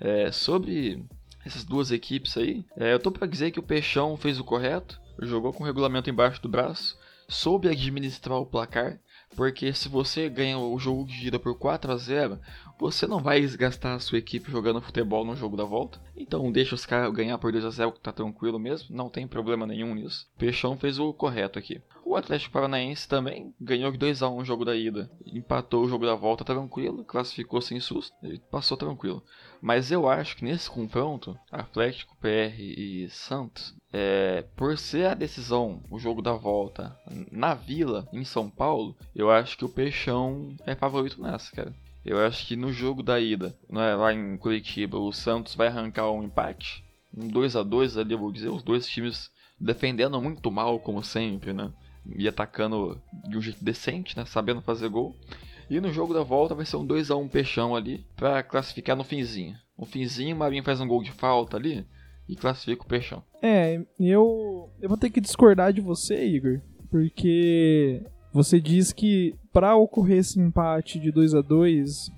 [0.00, 1.04] É, sobre
[1.44, 5.00] essas duas equipes aí, é, eu tô pra dizer que o Peixão fez o correto,
[5.20, 8.98] jogou com o regulamento embaixo do braço, soube administrar o placar,
[9.36, 12.38] porque se você ganha o jogo de ida por 4 a 0
[12.78, 16.00] você não vai gastar a sua equipe jogando futebol no jogo da volta.
[16.16, 19.26] Então deixa os caras ganhar por 2 a 0 que tá tranquilo mesmo, não tem
[19.26, 20.26] problema nenhum nisso.
[20.36, 21.80] Peixão fez o correto aqui.
[22.04, 26.04] O Atlético Paranaense também ganhou 2 a 1 o jogo da ida, empatou o jogo
[26.04, 28.12] da volta tranquilo, classificou sem susto
[28.50, 29.24] passou tranquilo.
[29.62, 35.80] Mas eu acho que nesse confronto, Atlético, PR e Santos, é, por ser a decisão,
[35.88, 36.98] o jogo da volta
[37.30, 41.72] na Vila, em São Paulo, eu acho que o Peixão é favorito nessa, cara.
[42.04, 46.10] Eu acho que no jogo da ida, né, lá em Curitiba, o Santos vai arrancar
[46.10, 46.84] um empate.
[47.16, 51.52] Um 2 a 2 ali, vou dizer, os dois times defendendo muito mal, como sempre,
[51.52, 51.72] né?
[52.16, 54.24] E atacando de um jeito decente, né?
[54.24, 55.16] Sabendo fazer gol.
[55.68, 58.96] E no jogo da volta vai ser um 2 a 1 peixão ali, para classificar
[58.96, 59.56] no finzinho.
[59.78, 61.86] No finzinho, o Marinho faz um gol de falta ali
[62.28, 63.22] e classifica o peixão.
[63.42, 69.76] É, eu, eu vou ter que discordar de você, Igor, porque você diz que para
[69.76, 72.10] ocorrer esse empate de 2 a 2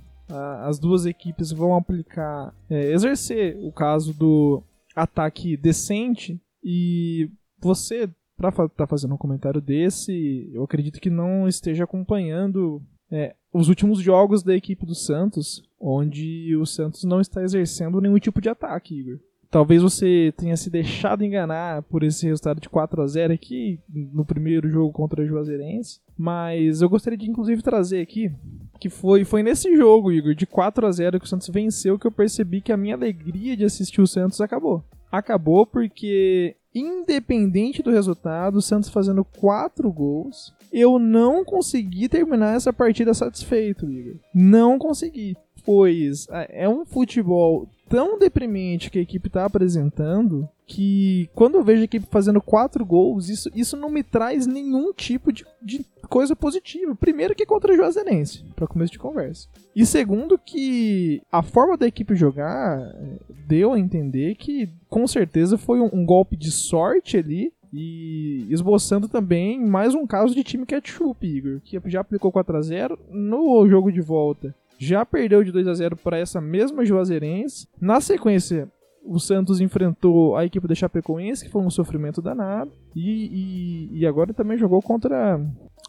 [0.62, 4.62] as duas equipes vão aplicar, é, exercer o caso do
[4.96, 7.30] ataque decente e
[7.60, 12.82] você, para estar tá fazendo um comentário desse, eu acredito que não esteja acompanhando
[13.14, 18.18] é, os últimos jogos da equipe do Santos, onde o Santos não está exercendo nenhum
[18.18, 19.20] tipo de ataque, Igor.
[19.48, 24.24] Talvez você tenha se deixado enganar por esse resultado de 4 a 0 aqui no
[24.24, 28.32] primeiro jogo contra o Juazeirense, mas eu gostaria de inclusive trazer aqui
[28.80, 32.06] que foi foi nesse jogo, Igor, de 4 a 0 que o Santos venceu que
[32.08, 34.82] eu percebi que a minha alegria de assistir o Santos acabou.
[35.12, 42.72] Acabou porque independente do resultado, o Santos fazendo 4 gols, eu não consegui terminar essa
[42.72, 44.16] partida satisfeito, Igor.
[44.34, 51.56] Não consegui pois é um futebol tão deprimente que a equipe está apresentando que quando
[51.56, 55.44] eu vejo a equipe fazendo quatro gols, isso, isso não me traz nenhum tipo de,
[55.62, 56.94] de coisa positiva.
[56.94, 59.48] Primeiro que contra o Juazeirense, para começo de conversa.
[59.76, 65.58] E segundo que a forma da equipe jogar é, deu a entender que com certeza
[65.58, 70.64] foi um, um golpe de sorte ali e esboçando também mais um caso de time
[70.64, 75.52] ketchup, Igor, que já aplicou 4 a 0 no jogo de volta já perdeu de
[75.52, 77.68] 2 a 0 para essa mesma Juazeirense.
[77.80, 78.70] Na sequência,
[79.04, 82.72] o Santos enfrentou a equipe da Chapecoense, que foi um sofrimento danado.
[82.94, 85.38] E, e, e, agora também jogou contra,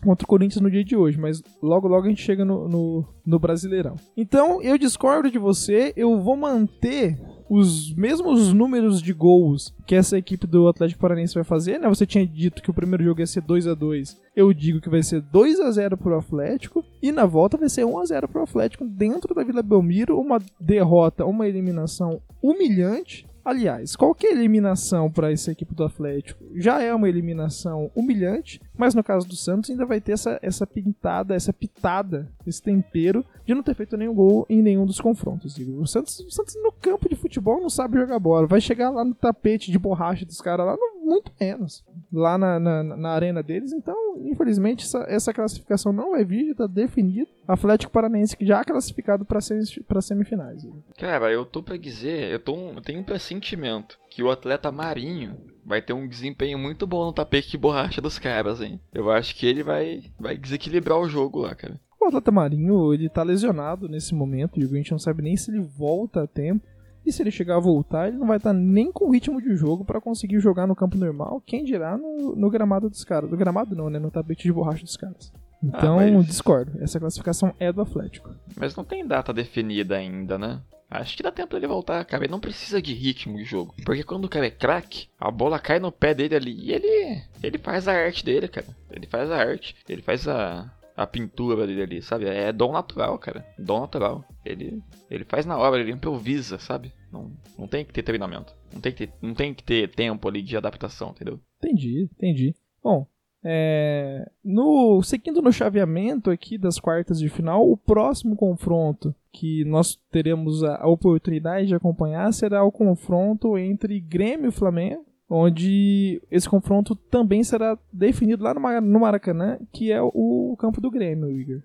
[0.06, 1.20] contra o Corinthians no dia de hoje.
[1.20, 3.96] Mas logo, logo a gente chega no, no, no Brasileirão.
[4.16, 5.92] Então eu discordo de você.
[5.98, 11.44] Eu vou manter os mesmos números de gols que essa equipe do Atlético Paranaense vai
[11.44, 11.88] fazer, né?
[11.88, 14.90] Você tinha dito que o primeiro jogo ia ser 2 a 2 Eu digo que
[14.90, 16.84] vai ser 2 a 0 pro Atlético.
[17.02, 20.20] E na volta vai ser 1 a 0 pro Atlético dentro da Vila Belmiro.
[20.20, 26.92] Uma derrota, uma eliminação humilhante Aliás, qualquer eliminação para essa equipe do Atlético já é
[26.92, 31.54] uma eliminação humilhante, mas no caso do Santos ainda vai ter essa, essa pintada, essa
[31.54, 35.58] pitada, esse tempero de não ter feito nenhum gol em nenhum dos confrontos.
[35.58, 39.04] O Santos, o Santos no campo de futebol não sabe jogar bola, vai chegar lá
[39.04, 43.72] no tapete de borracha dos caras lá, muito menos, lá na, na, na, arena deles.
[43.72, 47.28] Então, infelizmente, essa, essa classificação não vai vir, já está definido.
[47.48, 50.68] Atlético Paranaense que já é classificado para semifinais.
[50.98, 55.36] Cara, eu tô para dizer, eu, tô, eu tenho um pressentimento que o atleta Marinho
[55.66, 58.80] vai ter um desempenho muito bom no tapete de borracha dos caras, hein?
[58.94, 61.78] Eu acho que ele vai, vai desequilibrar o jogo lá, cara.
[62.00, 65.52] O atleta Marinho, ele tá lesionado nesse momento, e a gente não sabe nem se
[65.52, 66.66] ele volta a tempo.
[67.06, 69.54] E se ele chegar a voltar, ele não vai estar tá nem com ritmo de
[69.54, 73.30] jogo para conseguir jogar no campo normal, quem dirá no, no gramado dos caras.
[73.30, 74.00] No gramado não, né?
[74.00, 75.34] No tapete de borracha dos caras.
[75.62, 76.26] Então, ah, mas...
[76.26, 76.72] discordo.
[76.82, 78.34] Essa classificação é do Atlético.
[78.56, 80.62] Mas não tem data definida ainda, né?
[80.90, 82.24] Acho que dá tempo dele voltar, cara.
[82.24, 83.74] Ele não precisa de ritmo de jogo.
[83.86, 87.22] Porque quando o cara é craque, a bola cai no pé dele ali e ele,
[87.42, 88.68] ele faz a arte dele, cara.
[88.92, 89.76] Ele faz a arte.
[89.90, 92.26] Ele faz a, a pintura dele ali, sabe?
[92.26, 93.46] É dom natural, cara.
[93.58, 94.24] Dom natural.
[94.46, 96.94] Ele, ele faz na hora, ele improvisa, sabe?
[97.12, 98.54] Não, não tem que ter treinamento.
[98.74, 101.40] Não tem que ter, não tem que ter tempo ali de adaptação, entendeu?
[101.58, 102.56] Entendi, entendi.
[102.84, 103.08] Bom,
[103.48, 110.00] é, no seguindo no chaveamento aqui das quartas de final, o próximo confronto que nós
[110.12, 116.50] teremos a, a oportunidade de acompanhar será o confronto entre Grêmio e Flamengo, onde esse
[116.50, 121.62] confronto também será definido lá no Maracanã, que é o campo do Grêmio, Igor.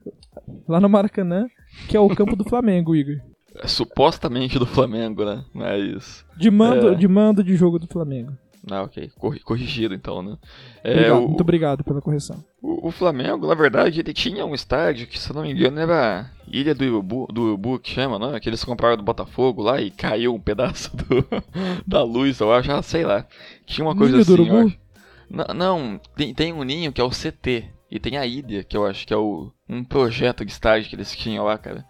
[0.68, 1.48] Lá no Maracanã,
[1.88, 3.16] que é o campo do Flamengo, Igor.
[3.54, 5.44] É supostamente do Flamengo, né?
[5.52, 6.24] Mas.
[6.36, 6.94] De mando, é...
[6.94, 8.32] de mando de jogo do Flamengo.
[8.68, 9.10] Ah, ok.
[9.44, 10.36] Corrigido então, né?
[10.84, 12.44] É, obrigado, o, muito obrigado pela correção.
[12.60, 15.80] O, o, Flamengo, na verdade, ele tinha um estádio que, se eu não me engano,
[15.80, 18.38] era Ilha do Urubu, do Urubu que chama, né?
[18.38, 21.26] Que eles compraram do Botafogo lá e caiu um pedaço do,
[21.86, 23.26] da luz, eu acho, ah, sei lá.
[23.64, 24.36] Tinha uma coisa Ninho assim.
[24.36, 24.74] Do Urubu?
[25.30, 27.64] Não, não tem, tem um ninho que é o CT.
[27.90, 30.94] E tem a Ilha, que eu acho que é o, um projeto de estádio que
[30.94, 31.84] eles tinham lá, cara.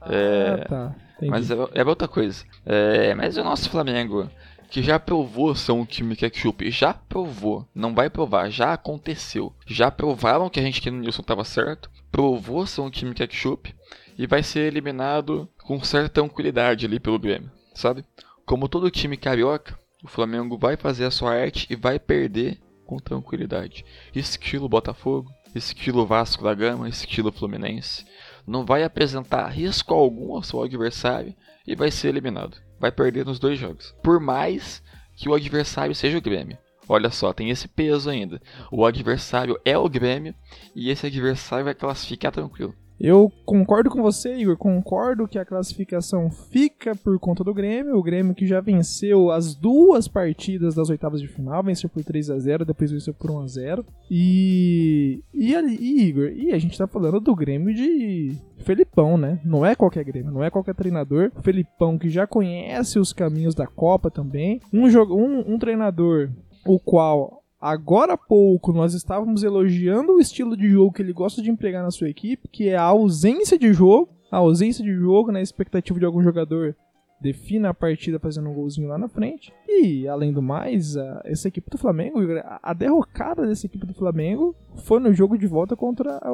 [0.00, 0.94] Ah, é, tá.
[1.16, 1.30] Entendi.
[1.30, 2.44] Mas é, é outra coisa.
[2.64, 4.28] É, mas o nosso Flamengo
[4.68, 6.70] que já provou ser um time ketchup.
[6.70, 7.66] Já provou.
[7.74, 8.50] Não vai provar.
[8.50, 9.52] Já aconteceu.
[9.66, 11.90] Já provaram que a gente aqui no Nilson estava certo.
[12.10, 13.74] Provou ser um time ketchup.
[14.18, 17.50] E vai ser eliminado com certa tranquilidade ali pelo Grêmio.
[17.74, 18.04] Sabe?
[18.44, 22.98] Como todo time carioca, o Flamengo vai fazer a sua arte e vai perder com
[22.98, 23.84] tranquilidade.
[24.14, 28.06] Estilo Botafogo, estilo Vasco da Gama, estilo Fluminense.
[28.46, 31.34] Não vai apresentar risco algum ao seu adversário
[31.66, 33.94] e vai ser eliminado vai perder nos dois jogos.
[34.02, 34.82] Por mais
[35.16, 36.58] que o adversário seja o Grêmio.
[36.88, 38.40] Olha só, tem esse peso ainda.
[38.70, 40.34] O adversário é o Grêmio
[40.74, 42.74] e esse adversário vai classificar tranquilo.
[42.98, 44.56] Eu concordo com você, Igor.
[44.56, 47.96] Concordo que a classificação fica por conta do Grêmio.
[47.96, 52.30] O Grêmio que já venceu as duas partidas das oitavas de final, venceu por 3
[52.30, 56.78] a 0 depois venceu por 1 a 0 E, e, e Igor, e a gente
[56.78, 59.40] tá falando do Grêmio de Felipão, né?
[59.44, 61.30] Não é qualquer Grêmio, não é qualquer treinador.
[61.42, 64.60] Felipão que já conhece os caminhos da Copa também.
[64.72, 66.30] Um, um, um treinador
[66.64, 71.40] o qual Agora há pouco nós estávamos elogiando o estilo de jogo que ele gosta
[71.40, 75.32] de empregar na sua equipe, que é a ausência de jogo, a ausência de jogo
[75.32, 76.76] na expectativa de algum jogador
[77.20, 79.52] defina a partida fazendo um golzinho lá na frente.
[79.66, 82.20] E, além do mais, a, essa equipe do Flamengo,
[82.62, 86.30] a, derrocada dessa equipe do Flamengo foi no jogo de volta contra a,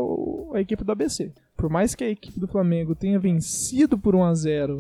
[0.55, 1.33] a equipe do ABC.
[1.57, 4.79] Por mais que a equipe do Flamengo tenha vencido por 1 a 0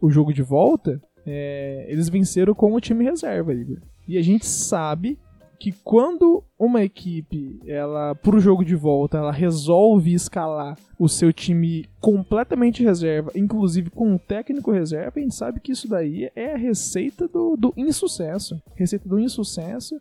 [0.00, 3.78] o jogo de volta, é, eles venceram com o time reserva, Igor.
[4.06, 5.18] E a gente sabe
[5.62, 11.86] que quando uma equipe, ela pro jogo de volta, ela resolve escalar o seu time
[12.00, 16.56] completamente reserva, inclusive com um técnico reserva, a gente sabe que isso daí é a
[16.56, 18.60] receita do, do insucesso.
[18.74, 20.00] Receita do insucesso.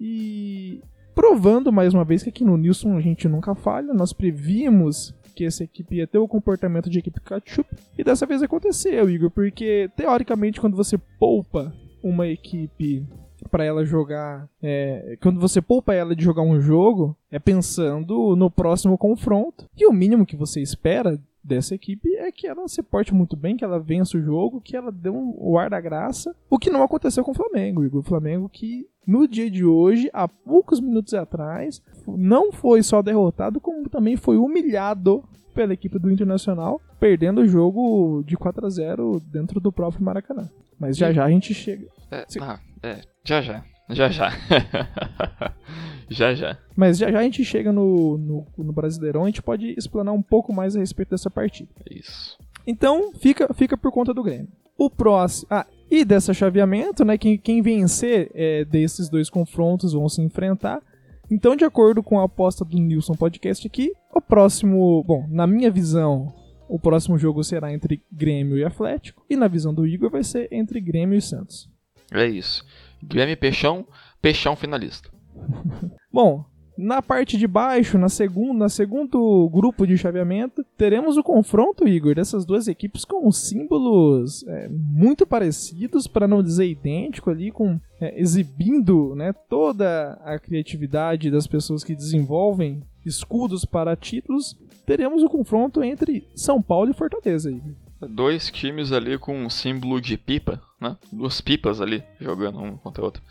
[0.00, 0.80] E
[1.12, 5.44] provando mais uma vez que aqui no Nilson a gente nunca falha, nós prevíamos que
[5.44, 9.90] essa equipe ia ter o comportamento de equipe ketchup, e dessa vez aconteceu, Igor, porque
[9.96, 13.04] teoricamente quando você poupa uma equipe
[13.48, 14.48] para ela jogar.
[14.62, 19.68] É, quando você poupa ela de jogar um jogo, é pensando no próximo confronto.
[19.76, 23.56] E o mínimo que você espera dessa equipe é que ela se porte muito bem,
[23.56, 26.34] que ela vença o jogo, que ela dê um, o ar da graça.
[26.48, 28.00] O que não aconteceu com o Flamengo, Igor.
[28.00, 33.60] O Flamengo que no dia de hoje, há poucos minutos atrás, não foi só derrotado,
[33.60, 35.22] como também foi humilhado
[35.54, 40.50] pela equipe do Internacional, perdendo o jogo de 4 a 0 dentro do próprio Maracanã.
[40.78, 41.86] Mas já já a gente chega.
[42.10, 43.64] É, ah, é, já já.
[43.90, 44.30] Já já.
[46.08, 46.58] já já.
[46.76, 50.22] Mas já já a gente chega no, no, no Brasileirão, a gente pode explanar um
[50.22, 51.70] pouco mais a respeito dessa partida.
[51.90, 52.38] Isso.
[52.66, 54.48] Então, fica, fica por conta do Grêmio.
[54.76, 55.48] O próximo.
[55.50, 57.18] Ah, e desse chaveamento, né?
[57.18, 60.82] Quem, quem vencer é, desses dois confrontos vão se enfrentar.
[61.30, 65.04] Então, de acordo com a aposta do Nilson Podcast aqui, o próximo.
[65.04, 66.34] Bom, na minha visão,
[66.68, 69.22] o próximo jogo será entre Grêmio e Atlético.
[69.28, 71.68] E na visão do Igor, vai ser entre Grêmio e Santos.
[72.12, 72.64] É isso.
[73.02, 73.86] Guilherme Peixão,
[74.20, 75.10] Peixão finalista.
[76.12, 76.44] Bom,
[76.76, 82.16] na parte de baixo, na segunda, na segundo grupo de chaveamento, teremos o confronto, Igor,
[82.16, 88.20] dessas duas equipes com símbolos é, muito parecidos, para não dizer idêntico ali, com é,
[88.20, 94.58] exibindo né, toda a criatividade das pessoas que desenvolvem escudos para títulos.
[94.84, 100.00] Teremos o confronto entre São Paulo e Fortaleza, Igor dois times ali com um símbolo
[100.00, 100.96] de pipa, né?
[101.12, 103.22] Duas pipas ali jogando um contra o outro.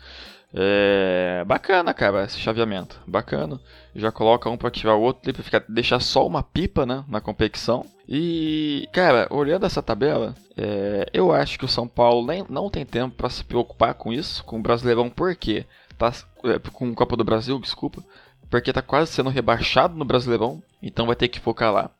[0.56, 3.00] É bacana, cara, esse chaveamento.
[3.06, 3.60] Bacana.
[3.94, 7.20] Já coloca um pra ativar o outro pra ficar, deixar só uma pipa, né, na
[7.20, 7.84] competição.
[8.08, 12.86] E, cara, olhando essa tabela, é, eu acho que o São Paulo nem, não tem
[12.86, 15.66] tempo para se preocupar com isso, com o Brasileirão, por quê?
[15.98, 16.12] Tá,
[16.44, 18.04] é, com o Copa do Brasil, desculpa.
[18.48, 21.90] Porque tá quase sendo rebaixado no Brasileirão, então vai ter que focar lá.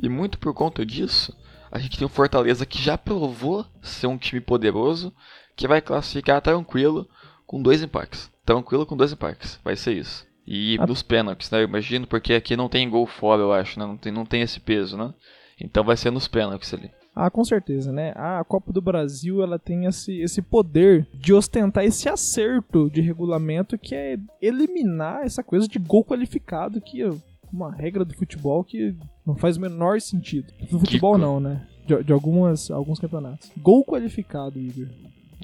[0.00, 1.36] E muito por conta disso,
[1.74, 5.12] a gente tem o Fortaleza que já provou ser um time poderoso,
[5.56, 7.08] que vai classificar tranquilo
[7.44, 8.30] com dois empates.
[8.46, 9.58] Tranquilo com dois empates.
[9.64, 10.24] Vai ser isso.
[10.46, 10.86] E ah.
[10.86, 11.58] nos pênaltis, né?
[11.58, 13.86] Eu imagino, porque aqui não tem gol fora, eu acho, né?
[13.86, 15.12] Não tem, não tem esse peso, né?
[15.60, 16.92] Então vai ser nos pênaltis ali.
[17.12, 18.12] Ah, com certeza, né?
[18.14, 23.76] A Copa do Brasil, ela tem esse, esse poder de ostentar esse acerto de regulamento
[23.76, 27.02] que é eliminar essa coisa de gol qualificado que
[27.54, 28.94] uma regra do futebol que
[29.24, 30.52] não faz o menor sentido.
[30.70, 31.66] Do futebol não, né?
[31.86, 33.50] De, de algumas, alguns campeonatos.
[33.56, 34.88] Gol qualificado, Igor.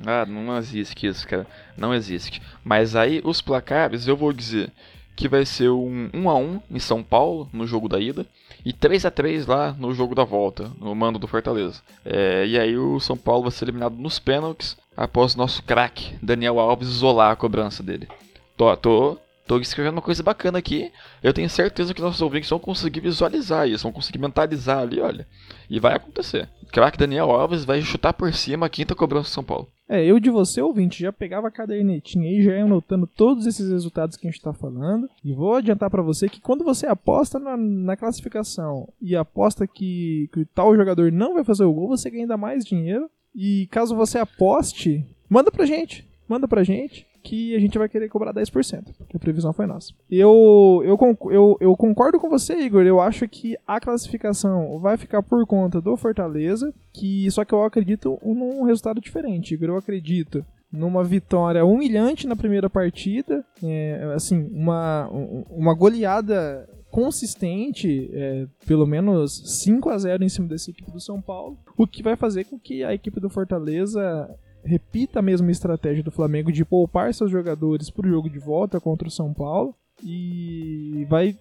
[0.06, 1.46] Ah, não existe isso, cara.
[1.76, 2.40] Não existe.
[2.64, 4.72] Mas aí, os placares, eu vou dizer
[5.14, 8.24] que vai ser um 1 a 1 em São Paulo, no jogo da ida,
[8.64, 11.82] e 3 a 3 lá no jogo da volta, no mando do Fortaleza.
[12.04, 16.16] É, e aí o São Paulo vai ser eliminado nos pênaltis após o nosso craque,
[16.22, 18.08] Daniel Alves, isolar a cobrança dele.
[18.56, 19.18] Tô, tô,
[19.50, 20.92] tô escrevendo uma coisa bacana aqui.
[21.20, 25.26] Eu tenho certeza que nossos ouvintes vão conseguir visualizar isso, vão conseguir mentalizar ali, olha.
[25.68, 26.48] E vai acontecer.
[26.62, 29.66] O craque Daniel Alves vai chutar por cima a quinta cobrança do São Paulo.
[29.88, 33.68] É, eu de você, ouvinte, já pegava a cadernetinha aí, já ia anotando todos esses
[33.68, 35.10] resultados que a gente está falando.
[35.24, 40.30] E vou adiantar para você que quando você aposta na, na classificação e aposta que,
[40.32, 43.10] que tal jogador não vai fazer o gol, você ganha ainda mais dinheiro.
[43.34, 46.08] E caso você aposte, manda pra gente.
[46.28, 49.92] Manda pra gente que a gente vai querer cobrar 10%, porque a previsão foi nossa.
[50.10, 50.98] Eu, eu,
[51.30, 52.82] eu, eu concordo com você, Igor.
[52.82, 57.62] Eu acho que a classificação vai ficar por conta do Fortaleza, que só que eu
[57.62, 59.68] acredito num resultado diferente, Igor.
[59.68, 65.08] Eu acredito numa vitória humilhante na primeira partida, é, assim, uma,
[65.50, 71.20] uma goleada consistente, é, pelo menos 5 a 0 em cima dessa equipe do São
[71.20, 74.28] Paulo, o que vai fazer com que a equipe do Fortaleza
[74.64, 78.80] repita a mesma estratégia do Flamengo de poupar seus jogadores para o jogo de volta
[78.80, 81.36] contra o São Paulo e vai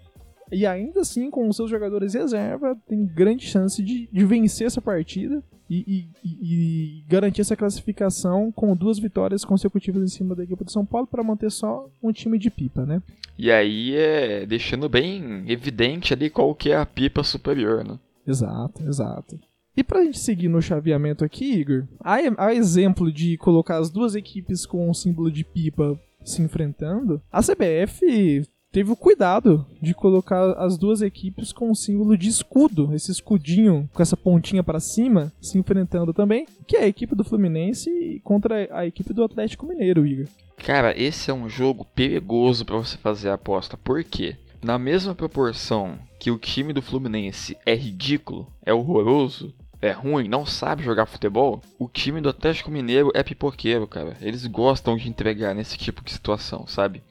[0.51, 4.81] e ainda assim com os seus jogadores reserva tem grande chance de, de vencer essa
[4.81, 10.63] partida e, e, e, garantir essa classificação com duas vitórias consecutivas em cima da equipe
[10.63, 13.03] do São Paulo para manter só um time de pipa, né?
[13.37, 17.99] E aí é deixando bem evidente ali qual que é a pipa superior, né?
[18.25, 19.39] Exato, exato.
[19.79, 24.65] E pra gente seguir no chaveamento aqui, Igor, a, exemplo de colocar as duas equipes
[24.65, 30.77] com o símbolo de pipa se enfrentando, a CBF teve o cuidado de colocar as
[30.77, 35.57] duas equipes com o símbolo de escudo, esse escudinho com essa pontinha para cima, se
[35.57, 40.27] enfrentando também, que é a equipe do Fluminense contra a equipe do Atlético Mineiro, Igor.
[40.57, 43.77] Cara, esse é um jogo perigoso para você fazer a aposta.
[43.77, 44.35] Por quê?
[44.61, 50.45] Na mesma proporção que o time do Fluminense é ridículo, é horroroso, é ruim, não
[50.45, 54.17] sabe jogar futebol, o time do Atlético Mineiro é pipoqueiro, cara.
[54.21, 57.01] Eles gostam de entregar nesse tipo de situação, sabe?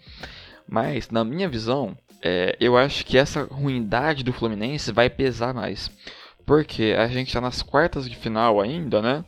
[0.68, 5.90] Mas, na minha visão, é, eu acho que essa ruindade do Fluminense vai pesar mais.
[6.44, 9.24] Porque a gente tá nas quartas de final ainda, né?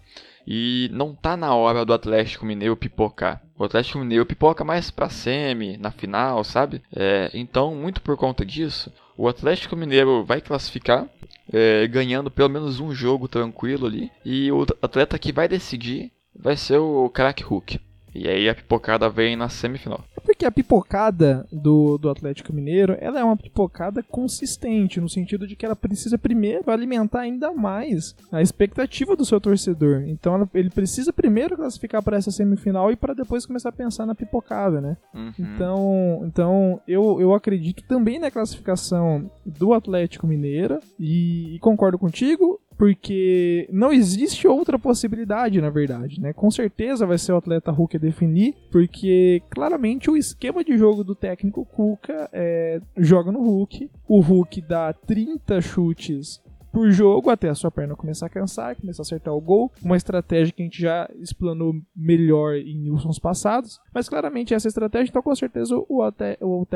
[0.47, 3.43] E não tá na hora do Atlético Mineiro pipocar.
[3.59, 6.82] O Atlético Mineiro pipoca mais pra semi, na final, sabe?
[6.95, 11.07] É, então, muito por conta disso, o Atlético Mineiro vai classificar,
[11.53, 14.11] é, ganhando pelo menos um jogo tranquilo ali.
[14.25, 17.79] E o atleta que vai decidir vai ser o crack Hulk.
[18.15, 20.05] E aí a pipocada vem na semifinal.
[20.17, 25.47] É porque a pipocada do, do Atlético Mineiro, ela é uma pipocada consistente, no sentido
[25.47, 30.05] de que ela precisa primeiro alimentar ainda mais a expectativa do seu torcedor.
[30.07, 34.07] Então ela, ele precisa primeiro classificar para essa semifinal e para depois começar a pensar
[34.07, 34.97] na pipocada, né?
[35.15, 35.33] Uhum.
[35.39, 42.61] Então, então eu, eu acredito também na classificação do Atlético Mineiro e, e concordo contigo
[42.81, 46.33] porque não existe outra possibilidade, na verdade, né?
[46.33, 51.05] Com certeza vai ser o atleta Hulk a definir, porque claramente o esquema de jogo
[51.05, 56.41] do técnico Cuca é joga no Hulk, o Hulk dá 30 chutes
[56.73, 59.73] por jogo até a sua perna começar a cansar, começar a acertar o gol.
[59.83, 63.81] Uma estratégia que a gente já explanou melhor em Nilsons passados.
[63.93, 66.66] Mas claramente essa estratégia, então com certeza o, até, o,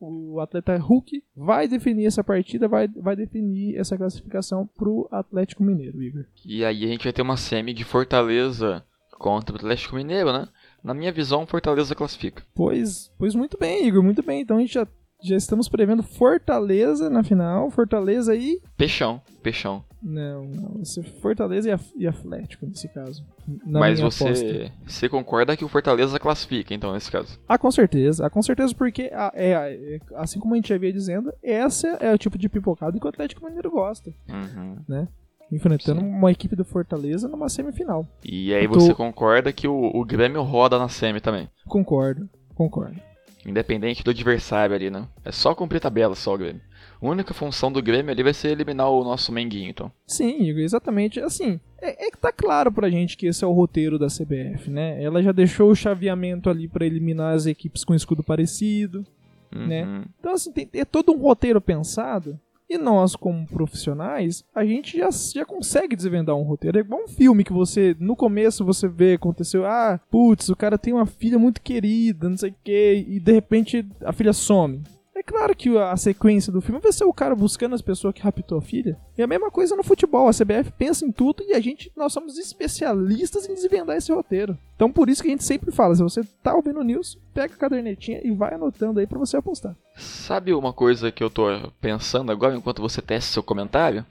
[0.00, 6.02] o atleta Hulk vai definir essa partida, vai, vai definir essa classificação pro Atlético Mineiro,
[6.02, 6.24] Igor.
[6.44, 8.84] E aí a gente vai ter uma semi de Fortaleza
[9.18, 10.48] contra o Atlético Mineiro, né?
[10.82, 12.42] Na minha visão, Fortaleza classifica.
[12.54, 14.40] Pois, pois muito bem, Igor, muito bem.
[14.40, 14.86] Então a gente já
[15.22, 17.70] já estamos prevendo Fortaleza na final.
[17.70, 18.60] Fortaleza e.
[18.76, 19.84] Peixão, Peixão.
[20.02, 20.82] Não, não.
[21.20, 23.22] Fortaleza e, Atlético, nesse caso.
[23.66, 24.72] Mas você, aposta.
[24.86, 27.38] você concorda que o Fortaleza classifica, então, nesse caso?
[27.46, 28.24] Ah, com certeza.
[28.26, 31.86] Ah, com certeza, porque, ah, é, é, assim como a gente já havia dizendo, essa
[32.00, 34.10] é o tipo de pipocada que o Atlético Mineiro gosta.
[34.28, 35.06] Uhum.
[35.52, 36.06] Enfrentando Sim.
[36.06, 38.06] uma equipe do Fortaleza numa semifinal.
[38.24, 41.50] E aí tô- você concorda que o, o Grêmio roda na semi também.
[41.66, 43.00] Concordo, concordo.
[43.46, 45.08] Independente do adversário ali, né?
[45.24, 46.60] É só cumprir tabela só o Grêmio.
[47.00, 49.90] A única função do Grêmio ali vai ser eliminar o nosso Menguinho, então.
[50.06, 51.18] Sim, exatamente.
[51.20, 54.70] Assim, é, é que tá claro pra gente que esse é o roteiro da CBF,
[54.70, 55.02] né?
[55.02, 59.06] Ela já deixou o chaveamento ali pra eliminar as equipes com escudo parecido.
[59.50, 59.84] Né?
[59.84, 60.04] Uhum.
[60.18, 62.38] Então, assim, tem, é todo um roteiro pensado.
[62.70, 66.78] E nós, como profissionais, a gente já, já consegue desvendar um roteiro.
[66.78, 70.78] É igual um filme que você, no começo, você vê, aconteceu, ah, putz, o cara
[70.78, 74.84] tem uma filha muito querida, não sei o quê, e de repente a filha some.
[75.20, 78.22] É claro que a sequência do filme vai ser o cara buscando as pessoas que
[78.22, 78.98] raptou a filha.
[79.18, 80.26] E a mesma coisa no futebol.
[80.26, 84.56] A CBF pensa em tudo e a gente, nós somos especialistas em desvendar esse roteiro.
[84.74, 87.56] Então por isso que a gente sempre fala, se você tá ouvindo news, pega a
[87.58, 89.76] cadernetinha e vai anotando aí pra você apostar.
[89.94, 91.44] Sabe uma coisa que eu tô
[91.82, 94.06] pensando agora enquanto você testa seu comentário?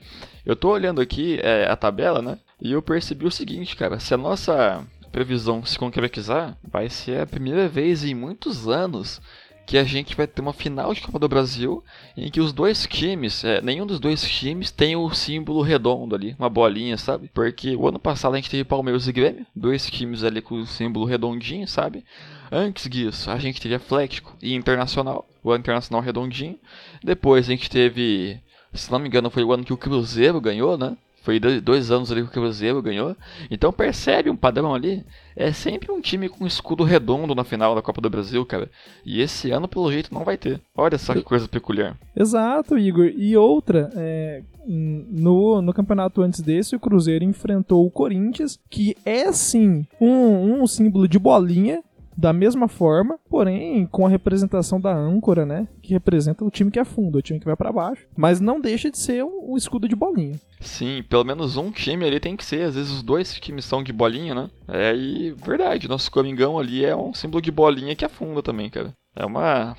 [0.46, 2.38] Eu tô olhando aqui é, a tabela, né?
[2.62, 3.98] E eu percebi o seguinte, cara.
[3.98, 9.20] Se a nossa previsão se concretizar, vai ser a primeira vez em muitos anos
[9.66, 11.82] que a gente vai ter uma final de Copa do Brasil
[12.16, 16.34] em que os dois times, é, nenhum dos dois times tem o símbolo redondo ali,
[16.38, 17.30] uma bolinha, sabe?
[17.32, 20.66] Porque o ano passado a gente teve Palmeiras e Grêmio, dois times ali com o
[20.66, 22.04] símbolo redondinho, sabe?
[22.50, 26.58] Antes disso, a gente teve Atlético e Internacional, o Internacional redondinho.
[27.02, 28.40] Depois a gente teve,
[28.74, 30.96] se não me engano, foi o ano que o Cruzeiro ganhou, né?
[31.22, 33.14] Foi do- dois anos ali que o Cruzeiro ganhou.
[33.50, 35.04] Então percebe um padrão ali.
[35.36, 38.70] É sempre um time com escudo redondo na final da Copa do Brasil, cara.
[39.04, 40.60] E esse ano, pelo jeito, não vai ter.
[40.74, 41.96] Olha só que coisa peculiar.
[42.16, 43.06] Exato, Igor.
[43.14, 49.30] E outra, é, no, no campeonato antes desse, o Cruzeiro enfrentou o Corinthians, que é
[49.32, 51.82] sim um, um símbolo de bolinha,
[52.16, 55.68] da mesma forma, porém com a representação da âncora, né?
[55.82, 58.06] Que representa o time que afunda, o time que vai pra baixo.
[58.16, 60.38] Mas não deixa de ser um, um escudo de bolinha.
[60.60, 62.62] Sim, pelo menos um time ali tem que ser.
[62.62, 64.50] Às vezes os dois times são de bolinha, né?
[64.68, 68.92] É, e verdade, nosso Coringão ali é um símbolo de bolinha que afunda também, cara.
[69.16, 69.76] É uma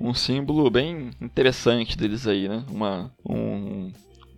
[0.00, 2.64] um símbolo bem interessante deles aí, né?
[2.68, 3.92] Uma, um,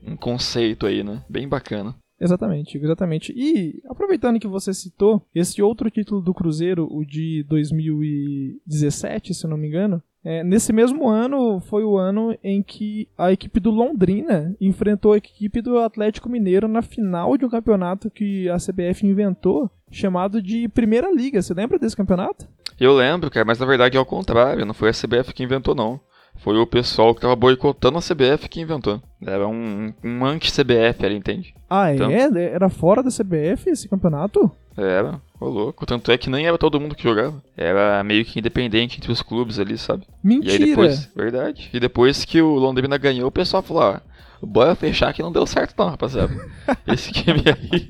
[0.07, 1.23] um conceito aí, né?
[1.29, 1.95] Bem bacana.
[2.25, 3.33] Exatamente, exatamente.
[3.37, 9.59] E aproveitando que você citou esse outro título do Cruzeiro, o de 2017, se não
[9.59, 14.57] me engano, é, nesse mesmo ano foi o ano em que a equipe do Londrina
[14.59, 19.71] enfrentou a equipe do Atlético Mineiro na final de um campeonato que a CBF inventou,
[19.91, 21.43] chamado de Primeira Liga.
[21.43, 22.49] Você lembra desse campeonato?
[22.81, 25.75] Eu lembro, cara, mas na verdade é ao contrário, não foi a CBF que inventou,
[25.75, 26.01] não.
[26.37, 29.01] Foi o pessoal que tava boicotando a CBF que inventou.
[29.25, 31.55] Era um, um anti-CBF ali, entende?
[31.71, 32.29] Ah, Então- é?
[32.53, 34.51] Era fora da CBF esse campeonato?
[34.77, 35.87] Era, ô louco.
[35.87, 37.43] Tanto é que nem era todo mundo que jogava.
[37.57, 40.03] Era meio que independente entre os clubes ali, sabe?
[40.03, 40.67] E aí Mentira!
[40.67, 41.71] depois, verdade.
[41.73, 44.01] E depois que o Londrina ganhou, o pessoal falou, ó,
[44.47, 46.35] bora fechar que não deu certo não, rapaziada.
[46.87, 47.89] Esse time aí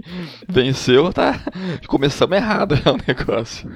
[0.48, 1.40] venceu, tá?
[1.88, 3.68] Começamos errado já o negócio.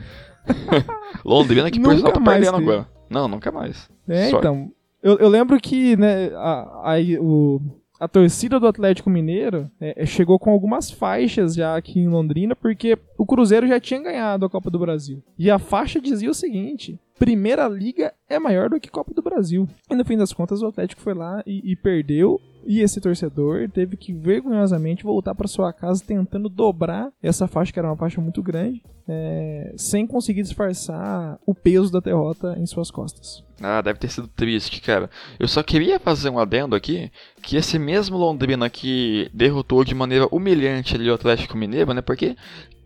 [1.25, 2.71] Londrina que por sinal tá perdendo teve.
[2.71, 2.89] agora.
[3.11, 3.89] Não, nunca mais.
[4.09, 4.71] É, Só- então.
[5.03, 7.61] Eu, eu lembro que, né, a, a, o,
[8.01, 12.57] a torcida do Atlético Mineiro é, é, chegou com algumas faixas já aqui em Londrina,
[12.57, 15.23] porque o Cruzeiro já tinha ganhado a Copa do Brasil.
[15.39, 19.69] E a faixa dizia o seguinte: Primeira Liga é maior do que Copa do Brasil.
[19.91, 22.41] E no fim das contas, o Atlético foi lá e, e perdeu.
[22.65, 27.79] E esse torcedor teve que vergonhosamente voltar para sua casa tentando dobrar essa faixa, que
[27.79, 32.91] era uma faixa muito grande, é, sem conseguir disfarçar o peso da derrota em suas
[32.91, 33.43] costas.
[33.61, 35.11] Ah, deve ter sido triste, cara.
[35.39, 37.11] Eu só queria fazer um adendo aqui,
[37.43, 42.03] que esse mesmo Londrina que derrotou de maneira humilhante ali o Atlético Mineiro, né?
[42.03, 42.37] Porque,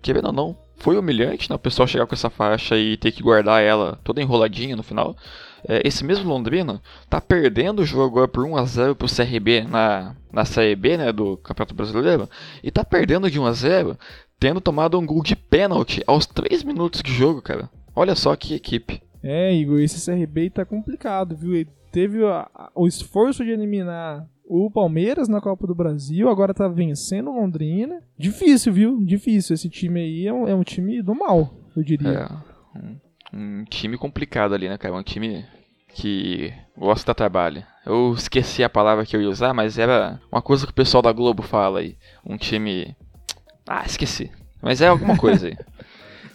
[0.00, 1.56] querendo ou não, foi humilhante, né?
[1.56, 5.16] O pessoal chegar com essa faixa e ter que guardar ela toda enroladinha no final.
[5.68, 10.44] É, esse mesmo Londrina tá perdendo o jogo agora por 1x0 pro CRB na, na
[10.44, 11.12] Série B, né?
[11.12, 12.28] Do Campeonato Brasileiro.
[12.62, 13.96] E tá perdendo de 1x0,
[14.40, 17.70] tendo tomado um gol de pênalti aos 3 minutos de jogo, cara.
[17.94, 19.00] Olha só que equipe.
[19.22, 21.54] É, Igor, esse CRB tá complicado, viu?
[21.54, 26.52] Ele teve a- a- o esforço de eliminar o Palmeiras na Copa do Brasil, agora
[26.52, 28.00] tá vencendo o Londrina.
[28.18, 29.04] Difícil, viu?
[29.04, 29.54] Difícil.
[29.54, 32.28] Esse time aí é um, é um time do mal, eu diria.
[32.74, 32.80] É,
[33.32, 34.94] um, time complicado ali, né, cara?
[34.94, 35.44] Um time
[35.88, 37.64] que gosta de trabalho.
[37.84, 41.02] Eu esqueci a palavra que eu ia usar, mas era uma coisa que o pessoal
[41.02, 41.96] da Globo fala aí.
[42.24, 42.96] Um time.
[43.68, 44.30] Ah, esqueci.
[44.60, 45.56] Mas é alguma coisa aí.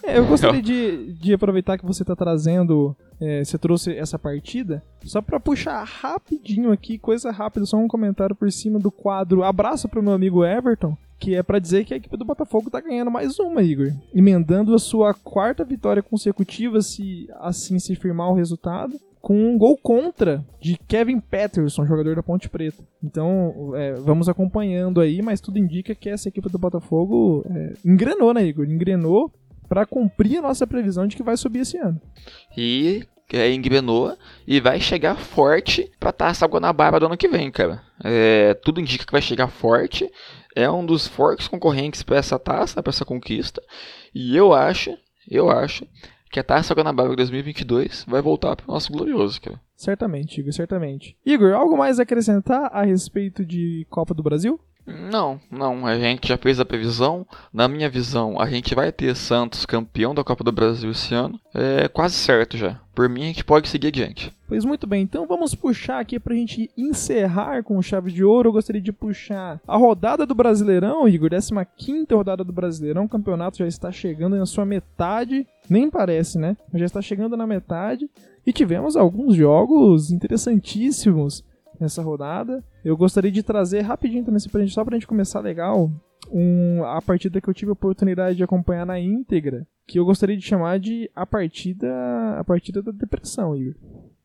[0.08, 4.82] É, eu gostaria de, de aproveitar que você está trazendo, é, você trouxe essa partida,
[5.04, 9.86] só para puxar rapidinho aqui, coisa rápida, só um comentário por cima do quadro Abraço
[9.86, 13.10] pro meu amigo Everton, que é para dizer que a equipe do Botafogo tá ganhando
[13.10, 13.92] mais uma, Igor.
[14.14, 19.76] Emendando a sua quarta vitória consecutiva, se assim se firmar o resultado com um gol
[19.76, 22.82] contra de Kevin Patterson, jogador da Ponte Preta.
[23.02, 28.32] Então, é, vamos acompanhando aí, mas tudo indica que essa equipe do Botafogo é, engrenou,
[28.32, 28.64] né, Igor?
[28.64, 29.32] Engrenou
[29.68, 32.00] para cumprir a nossa previsão de que vai subir esse ano.
[32.56, 33.02] E
[33.32, 34.16] é, engrenou
[34.46, 37.82] e vai chegar forte pra Taça Guanabara do ano que vem, cara.
[38.02, 40.10] É, tudo indica que vai chegar forte.
[40.56, 43.62] É um dos fortes concorrentes para essa taça, para essa conquista.
[44.14, 44.96] E eu acho,
[45.30, 45.86] eu acho
[46.30, 49.60] que a Taça Guanabara 2022 vai voltar para o nosso glorioso, cara.
[49.76, 51.16] Certamente, Igor, certamente.
[51.24, 54.60] Igor, algo mais a acrescentar a respeito de Copa do Brasil?
[54.88, 57.26] Não, não, a gente já fez a previsão.
[57.52, 61.38] Na minha visão, a gente vai ter Santos campeão da Copa do Brasil esse ano.
[61.54, 62.80] É quase certo já.
[62.94, 64.32] Por mim, a gente pode seguir adiante.
[64.48, 68.48] Pois muito bem, então vamos puxar aqui pra gente encerrar com chave de ouro.
[68.48, 73.04] Eu gostaria de puxar a rodada do Brasileirão, Igor, 15 rodada do Brasileirão.
[73.04, 75.46] O campeonato já está chegando na sua metade.
[75.68, 76.56] Nem parece, né?
[76.74, 78.08] Já está chegando na metade.
[78.46, 81.44] E tivemos alguns jogos interessantíssimos
[81.78, 82.64] nessa rodada.
[82.88, 85.90] Eu gostaria de trazer rapidinho também, pra gente, só pra gente começar legal,
[86.32, 90.34] um, a partida que eu tive a oportunidade de acompanhar na íntegra, que eu gostaria
[90.34, 91.86] de chamar de a partida,
[92.38, 93.74] a partida da depressão, Igor.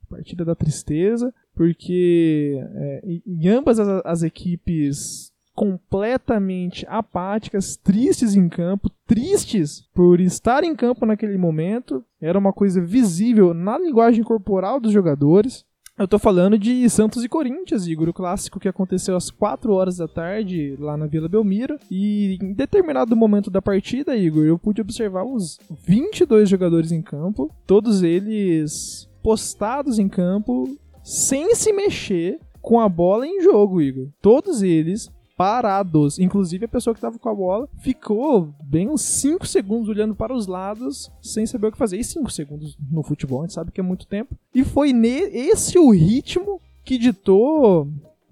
[0.06, 8.48] A partida da tristeza, porque é, em ambas as, as equipes completamente apáticas, tristes em
[8.48, 12.02] campo, tristes por estar em campo naquele momento.
[12.22, 15.66] Era uma coisa visível na linguagem corporal dos jogadores.
[15.96, 19.98] Eu tô falando de Santos e Corinthians, Igor, o clássico que aconteceu às 4 horas
[19.98, 21.78] da tarde lá na Vila Belmiro.
[21.90, 27.52] E em determinado momento da partida, Igor, eu pude observar os 22 jogadores em campo,
[27.68, 30.68] todos eles postados em campo,
[31.04, 34.08] sem se mexer, com a bola em jogo, Igor.
[34.20, 36.20] Todos eles parados.
[36.20, 40.34] Inclusive a pessoa que estava com a bola ficou bem uns 5 segundos olhando para
[40.34, 41.98] os lados sem saber o que fazer.
[41.98, 44.36] E 5 segundos no futebol, a gente sabe que é muito tempo.
[44.54, 44.92] E foi
[45.34, 47.88] esse o ritmo que ditou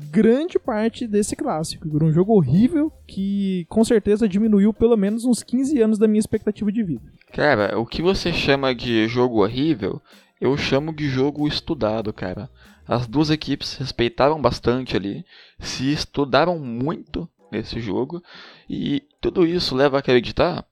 [0.09, 1.87] grande parte desse clássico.
[2.03, 6.71] Um jogo horrível que com certeza diminuiu pelo menos uns 15 anos da minha expectativa
[6.71, 7.01] de vida.
[7.31, 10.01] Cara, o que você chama de jogo horrível,
[10.39, 12.49] eu chamo de jogo estudado, cara.
[12.91, 15.25] As duas equipes respeitaram bastante ali,
[15.57, 18.21] se estudaram muito nesse jogo
[18.69, 20.65] e tudo isso leva a acreditar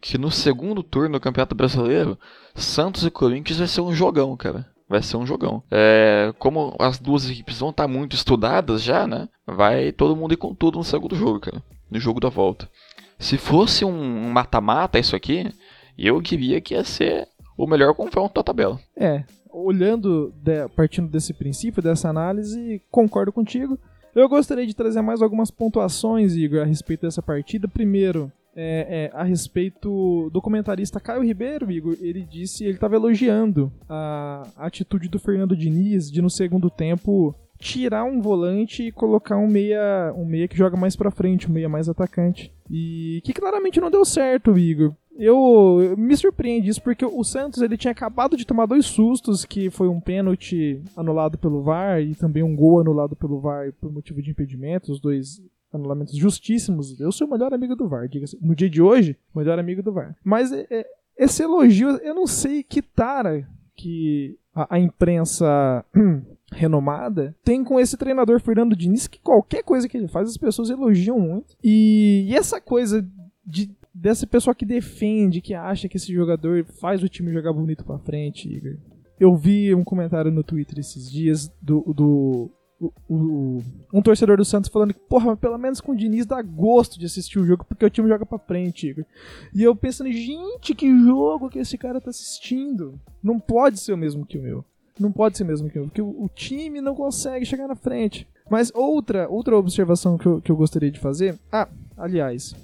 [0.00, 2.18] que no segundo turno do Campeonato Brasileiro,
[2.54, 4.66] Santos e Corinthians vai ser um jogão, cara.
[4.88, 5.62] Vai ser um jogão.
[5.70, 9.28] É, como as duas equipes vão estar muito estudadas já, né?
[9.46, 11.62] Vai todo mundo ir com tudo no segundo jogo, cara.
[11.90, 12.70] No jogo da volta.
[13.18, 15.52] Se fosse um mata-mata isso aqui,
[15.98, 18.80] eu queria que ia ser o melhor confronto da tabela.
[18.96, 19.24] É,
[19.56, 23.78] olhando, de, partindo desse princípio, dessa análise, concordo contigo.
[24.14, 27.68] Eu gostaria de trazer mais algumas pontuações, Igor, a respeito dessa partida.
[27.68, 33.72] Primeiro, é, é, a respeito do comentarista Caio Ribeiro, Igor, ele disse, ele estava elogiando
[33.88, 39.38] a, a atitude do Fernando Diniz de no segundo tempo tirar um volante e colocar
[39.38, 42.52] um meia, um meia que joga mais para frente, um meia mais atacante.
[42.70, 47.76] E que claramente não deu certo, Igor eu, me surpreende isso porque o Santos ele
[47.76, 52.42] tinha acabado de tomar dois sustos, que foi um pênalti anulado pelo VAR e também
[52.42, 55.40] um gol anulado pelo VAR por motivo de impedimento, os dois
[55.72, 56.98] anulamentos justíssimos.
[57.00, 58.38] Eu sou o melhor amigo do VAR, diga-se.
[58.40, 60.16] No dia de hoje, melhor amigo do VAR.
[60.24, 60.86] Mas é, é,
[61.16, 65.84] esse elogio, eu não sei que tara que a, a imprensa
[66.52, 70.70] renomada tem com esse treinador Fernando Diniz que qualquer coisa que ele faz as pessoas
[70.70, 71.56] elogiam muito.
[71.62, 73.06] E, e essa coisa
[73.44, 77.84] de dessa pessoa que defende, que acha que esse jogador faz o time jogar bonito
[77.84, 78.76] pra frente, Igor.
[79.18, 84.44] Eu vi um comentário no Twitter esses dias do, do o, o, um torcedor do
[84.44, 87.64] Santos falando que, porra, pelo menos com o Diniz dá gosto de assistir o jogo
[87.64, 89.06] porque o time joga pra frente, Igor.
[89.54, 93.00] E eu pensando, gente, que jogo que esse cara tá assistindo.
[93.22, 94.62] Não pode ser o mesmo que o meu.
[95.00, 97.66] Não pode ser o mesmo que o meu, porque o, o time não consegue chegar
[97.66, 98.28] na frente.
[98.50, 101.38] Mas outra, outra observação que eu, que eu gostaria de fazer.
[101.50, 102.54] Ah, aliás,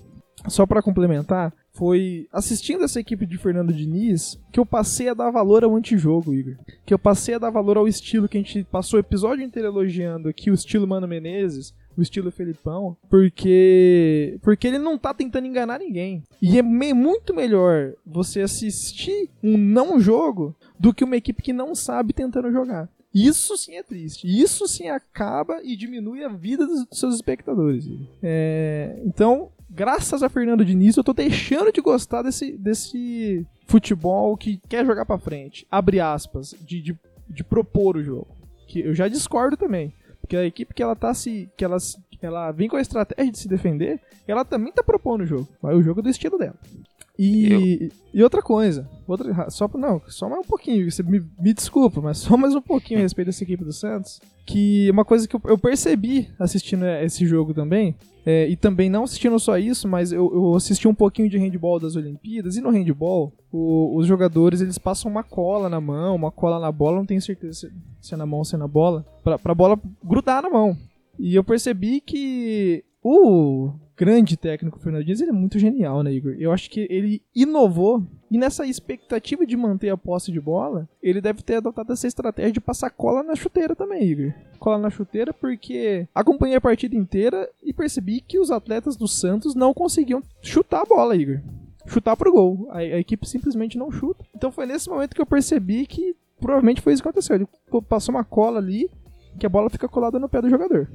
[0.49, 5.30] só para complementar, foi assistindo essa equipe de Fernando Diniz que eu passei a dar
[5.30, 6.57] valor ao antijogo, Igor.
[6.84, 9.68] Que eu passei a dar valor ao estilo que a gente passou o episódio inteiro
[9.68, 15.47] elogiando aqui, o estilo Mano Menezes, o estilo Felipão, porque porque ele não tá tentando
[15.47, 16.22] enganar ninguém.
[16.40, 21.53] E é me, muito melhor você assistir um não jogo do que uma equipe que
[21.53, 22.88] não sabe tentando jogar.
[23.14, 24.26] Isso sim é triste.
[24.26, 27.86] Isso sim acaba e diminui a vida dos seus espectadores.
[28.22, 34.61] É, então, graças a Fernando Diniz, eu tô deixando de gostar desse, desse futebol que
[34.68, 35.66] quer jogar pra frente.
[35.70, 36.99] Abre aspas, de, de,
[37.29, 38.29] de propor o jogo.
[38.68, 39.93] Que eu já discordo também.
[40.20, 41.51] Porque a equipe que ela tá se.
[41.57, 41.79] que ela,
[42.20, 45.49] ela vem com a estratégia de se defender, ela também tá propondo o jogo.
[45.61, 46.55] Mas o jogo é do estilo dela.
[47.18, 52.00] E, e outra coisa, outra, só não, só mais um pouquinho, você me, me desculpa,
[52.00, 55.36] mas só mais um pouquinho a respeito dessa equipe do Santos, que uma coisa que
[55.36, 57.94] eu, eu percebi assistindo esse jogo também,
[58.24, 61.78] é, e também não assistindo só isso, mas eu, eu, assisti um pouquinho de handball
[61.78, 66.30] das Olimpíadas, e no handball, o, os jogadores eles passam uma cola na mão, uma
[66.30, 69.04] cola na bola, não tenho certeza se, é na mão ou se é na bola,
[69.22, 70.76] pra, pra bola grudar na mão.
[71.18, 73.72] E eu percebi que o
[74.03, 76.34] grande técnico Fernando Diniz, ele é muito genial, né, Igor?
[76.36, 81.20] Eu acho que ele inovou e nessa expectativa de manter a posse de bola, ele
[81.20, 84.32] deve ter adotado essa estratégia de passar cola na chuteira também, Igor.
[84.59, 89.55] Cola na chuteira porque acompanhei a partida inteira e percebi que os atletas do Santos
[89.55, 91.40] não conseguiam chutar a bola, Igor.
[91.86, 92.66] Chutar pro gol.
[92.70, 94.24] A, a equipe simplesmente não chuta.
[94.34, 97.36] Então foi nesse momento que eu percebi que provavelmente foi isso que aconteceu.
[97.36, 97.46] Ele
[97.88, 98.90] passou uma cola ali
[99.38, 100.88] que a bola fica colada no pé do jogador.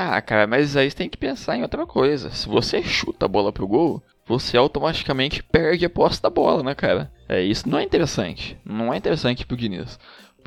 [0.00, 2.30] Ah, cara, mas aí você tem que pensar em outra coisa.
[2.30, 6.72] Se você chuta a bola pro gol, você automaticamente perde a posse da bola, né,
[6.72, 7.10] cara?
[7.28, 8.56] É, isso não é interessante.
[8.64, 9.98] Não é interessante pro Diniz.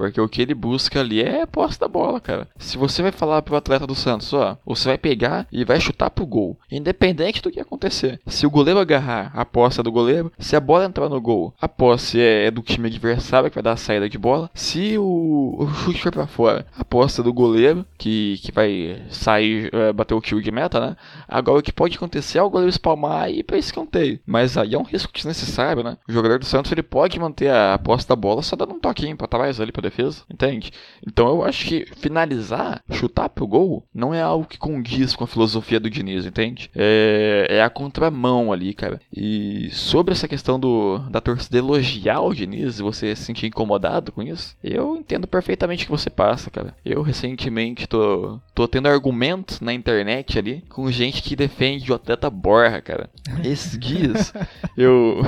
[0.02, 2.48] Porque o que ele busca ali é a posse da bola, cara.
[2.58, 6.10] Se você vai falar pro atleta do Santos, ó, você vai pegar e vai chutar
[6.10, 8.20] pro gol, independente do que acontecer.
[8.26, 10.32] Se o goleiro agarrar, a posse é do goleiro.
[10.40, 13.64] Se a bola entrar no gol, a posse é, é do time adversário que vai
[13.64, 14.50] dar a saída de bola.
[14.56, 19.04] Se o, o chute for pra fora, a posse é do goleiro que, que vai
[19.10, 20.96] sair, é, bater o kill de meta, né?
[21.28, 24.20] Agora o que pode acontecer é o goleiro espalmar e ir pra escanteio.
[24.26, 25.98] Mas aí é um risco desnecessário, né?
[26.10, 29.16] O jogador do Santos ele pode manter a posse da bola só dando um toquinho
[29.16, 30.72] pra trás ali pra defesa, entende?
[31.06, 35.28] Então eu acho que finalizar, chutar pro gol, não é algo que condiz com a
[35.28, 36.72] filosofia do Diniz, entende?
[36.76, 39.00] É, é a contramão ali, cara.
[39.16, 44.12] E sobre essa questão do da torcida elogiar o Diniz e você se sentir incomodado
[44.12, 46.76] com isso, eu entendo perfeitamente o que você passa, cara.
[46.86, 52.30] Eu recentemente tô, tô tendo argumentos na internet ali com gente que defende o atleta
[52.30, 53.10] Borra, cara.
[53.44, 54.34] Esses dias
[54.78, 55.22] eu,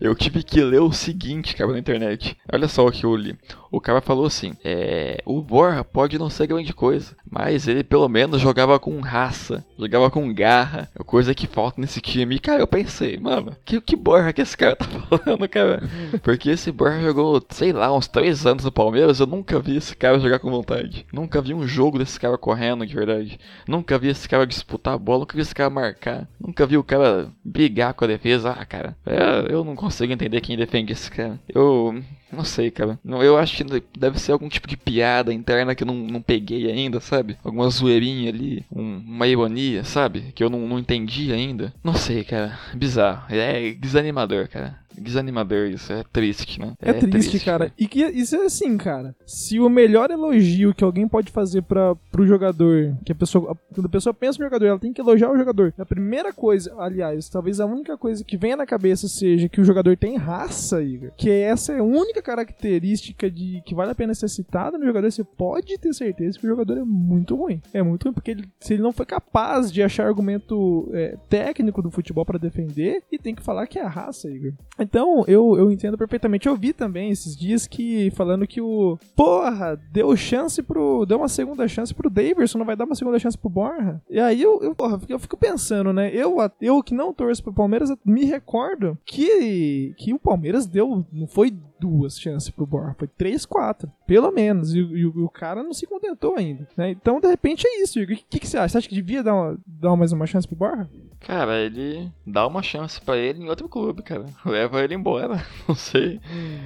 [0.00, 2.36] eu tive que ler o seguinte, cara, na internet.
[2.52, 3.36] Olha só o que eu li.
[3.70, 8.08] O cara falou assim: é, o Borra pode não ser grande coisa, mas ele pelo
[8.08, 12.36] menos jogava com raça, jogava com garra, coisa que falta nesse time.
[12.36, 14.86] E cara, eu pensei, mano, que, que Borra que esse cara tá
[15.18, 15.82] falando, cara?
[16.22, 19.96] Porque esse Borra jogou, sei lá, uns 3 anos no Palmeiras, eu nunca vi esse
[19.96, 21.06] cara jogar com vontade.
[21.12, 23.38] Nunca vi um jogo desse cara correndo de verdade.
[23.66, 26.28] Nunca vi esse cara disputar a bola, nunca vi esse cara marcar.
[26.40, 28.50] Nunca vi o cara brigar com a defesa.
[28.50, 31.38] Ah, cara, é, eu não consigo entender quem defende esse cara.
[31.48, 32.98] Eu não sei, cara.
[33.04, 36.70] Eu acho que deve ser algum tipo de piada interna que eu não, não peguei
[36.70, 37.36] ainda, sabe?
[37.44, 40.32] Alguma zoeirinha ali, um, uma ironia, sabe?
[40.34, 41.72] Que eu não, não entendi ainda.
[41.82, 42.58] Não sei, cara.
[42.74, 43.24] Bizarro.
[43.28, 46.74] É desanimador, cara desanimador isso, é triste, né?
[46.80, 47.72] É, é triste, triste, cara.
[47.78, 49.14] E que isso é assim, cara.
[49.26, 53.86] Se o melhor elogio que alguém pode fazer para pro jogador, que a pessoa, quando
[53.86, 55.72] a pessoa pensa no jogador, ela tem que elogiar o jogador.
[55.78, 59.64] A primeira coisa, aliás, talvez a única coisa que venha na cabeça seja que o
[59.64, 61.10] jogador tem raça, Igor.
[61.16, 65.10] Que essa é a única característica de que vale a pena ser citada no jogador.
[65.10, 67.60] Você pode ter certeza que o jogador é muito ruim.
[67.72, 71.82] É muito ruim porque ele, se ele não foi capaz de achar argumento é, técnico
[71.82, 74.52] do futebol para defender, e tem que falar que é a raça, Igor.
[74.86, 76.46] Então, eu, eu entendo perfeitamente.
[76.46, 78.96] Eu vi também esses dias que falando que o.
[79.16, 81.04] Porra, deu chance pro.
[81.04, 84.00] Deu uma segunda chance pro Davidson, não vai dar uma segunda chance pro Borja.
[84.08, 86.10] E aí eu, eu, porra, eu fico pensando, né?
[86.14, 91.04] Eu, eu que não torço pro Palmeiras, me recordo que, que o Palmeiras deu.
[91.12, 94.74] Não foi duas chances pro Borja, foi três, quatro, pelo menos.
[94.74, 96.66] E, e, e, o cara não se contentou ainda.
[96.76, 96.90] Né?
[96.90, 98.00] Então, de repente, é isso.
[98.00, 98.68] O que, que, você acha?
[98.68, 100.88] Você acha que devia dar, uma, dar mais uma chance pro Borja?
[101.20, 104.26] Cara, ele dá uma chance para ele em outro clube, cara.
[104.44, 105.44] Leva ele embora.
[105.66, 106.20] Não sei.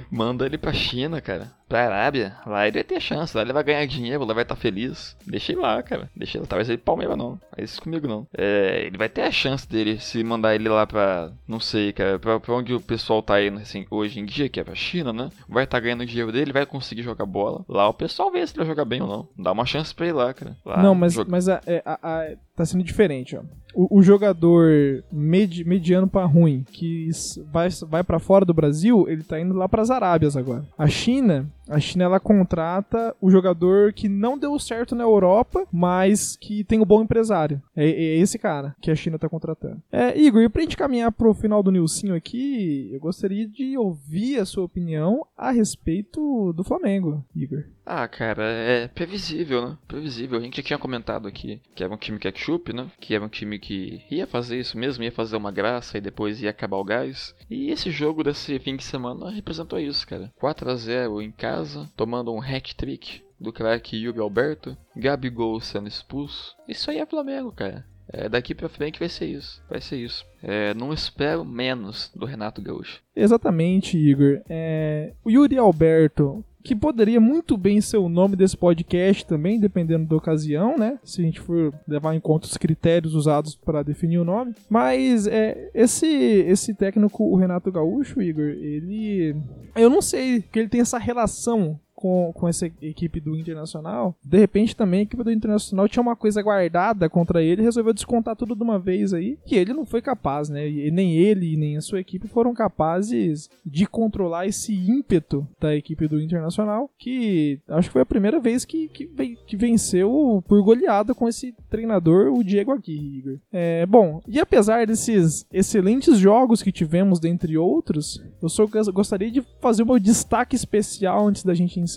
[0.09, 3.63] Manda ele pra China, cara pra Arábia, lá ele vai ter chance, lá ele vai
[3.63, 5.15] ganhar dinheiro, lá vai estar tá feliz.
[5.25, 6.09] Deixa ele lá, cara.
[6.13, 7.39] Deixa ele, talvez ele Palmeiras não.
[7.57, 8.27] Isso comigo não.
[8.37, 12.19] É, ele vai ter a chance dele se mandar ele lá pra, não sei, cara,
[12.19, 15.13] pra, pra onde o pessoal tá indo assim, hoje em dia, que é pra China,
[15.13, 15.29] né?
[15.47, 17.63] Vai estar tá ganhando dinheiro dele, vai conseguir jogar bola.
[17.69, 19.29] Lá o pessoal vê se ele vai jogar bem ou não.
[19.37, 20.57] Dá uma chance pra ele lá, cara.
[20.65, 21.31] Lá, não, mas, joga...
[21.31, 23.41] mas a, é, a, a, tá sendo diferente, ó.
[23.73, 27.09] O, o jogador med, mediano para ruim que
[27.51, 30.65] vai, vai para fora do Brasil, ele tá indo lá para as Arábias agora.
[30.77, 36.35] A China, A China ela contrata o jogador que não deu certo na Europa, mas
[36.35, 37.61] que tem um bom empresário.
[37.73, 39.81] É, é esse cara que a China tá contratando.
[39.89, 44.37] É, Igor, e pra gente caminhar pro final do Nilcinho aqui, eu gostaria de ouvir
[44.37, 47.63] a sua opinião a respeito do Flamengo, Igor.
[47.85, 49.77] Ah, cara, é previsível, né?
[49.87, 50.39] Previsível.
[50.39, 52.89] A gente já tinha comentado aqui que era um time ketchup, né?
[52.99, 56.41] Que era um time que ia fazer isso mesmo, ia fazer uma graça e depois
[56.41, 57.35] ia acabar o gás.
[57.49, 60.31] E esse jogo desse fim de semana representou isso, cara.
[60.37, 61.60] 4 a 0 em casa,
[61.95, 66.55] tomando um hat-trick do craque Yuri Alberto, Gabigol sendo expulso.
[66.67, 67.85] Isso aí é Flamengo, cara.
[68.13, 69.63] É, daqui pra frente vai ser isso.
[69.69, 70.25] Vai ser isso.
[70.43, 73.01] É, não espero menos do Renato Gaúcho.
[73.15, 74.41] Exatamente, Igor.
[74.49, 80.05] É, o Yuri Alberto, que poderia muito bem ser o nome desse podcast também, dependendo
[80.05, 80.99] da ocasião, né?
[81.03, 84.53] Se a gente for levar em conta os critérios usados para definir o nome.
[84.69, 89.35] Mas é, esse esse técnico, o Renato Gaúcho, Igor, ele
[89.75, 94.37] eu não sei que ele tem essa relação com, com essa equipe do Internacional, de
[94.37, 98.55] repente também a equipe do Internacional tinha uma coisa guardada contra ele resolveu descontar tudo
[98.55, 100.67] de uma vez aí, que ele não foi capaz, né?
[100.67, 106.07] E nem ele nem a sua equipe foram capazes de controlar esse ímpeto da equipe
[106.07, 109.07] do Internacional, que acho que foi a primeira vez que, que,
[109.45, 113.37] que venceu por goleada com esse treinador, o Diego Aguirre, Igor.
[113.51, 119.43] É, bom, e apesar desses excelentes jogos que tivemos, dentre outros, eu só gostaria de
[119.59, 121.90] fazer um destaque especial antes da gente encerrar,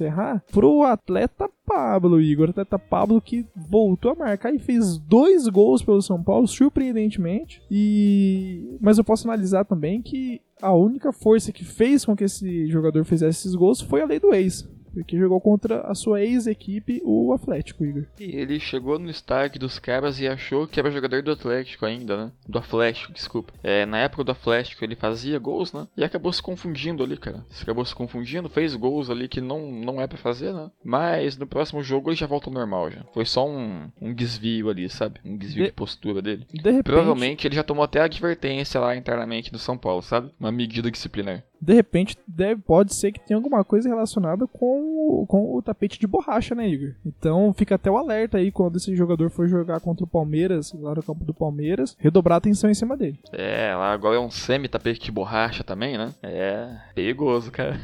[0.51, 2.51] pro atleta Pablo, Igor.
[2.51, 7.63] Atleta Pablo que voltou a marcar e fez dois gols pelo São Paulo, surpreendentemente.
[7.71, 12.67] E mas eu posso analisar também que a única força que fez com que esse
[12.69, 17.03] jogador fizesse esses gols foi a lei do ex porque jogou contra a sua ex-equipe,
[17.05, 18.05] o Atlético, Igor.
[18.19, 22.17] E ele chegou no estádio dos caras e achou que era jogador do Atlético ainda,
[22.17, 22.33] né?
[22.49, 23.53] Do Atlético, desculpa.
[23.63, 25.87] É, na época do Atlético ele fazia gols, né?
[25.97, 27.45] E acabou se confundindo ali, cara.
[27.61, 30.71] Acabou se confundindo, fez gols ali que não, não é para fazer, né?
[30.85, 33.05] Mas no próximo jogo ele já volta ao normal já.
[33.13, 35.21] Foi só um, um desvio ali, sabe?
[35.25, 36.47] Um desvio de, de postura dele.
[36.53, 36.85] De repente...
[36.85, 40.31] Provavelmente ele já tomou até a advertência lá internamente no São Paulo, sabe?
[40.39, 45.27] Uma medida disciplinar de repente deve, pode ser que tenha alguma coisa relacionada com o,
[45.27, 46.95] com o tapete de borracha, né, Igor?
[47.05, 50.95] Então fica até o alerta aí quando esse jogador for jogar contra o Palmeiras, lá
[50.95, 53.19] no campo do Palmeiras, redobrar a atenção em cima dele.
[53.33, 56.13] É, lá agora é um semi-tapete de borracha também, né?
[56.23, 57.81] É perigoso, cara.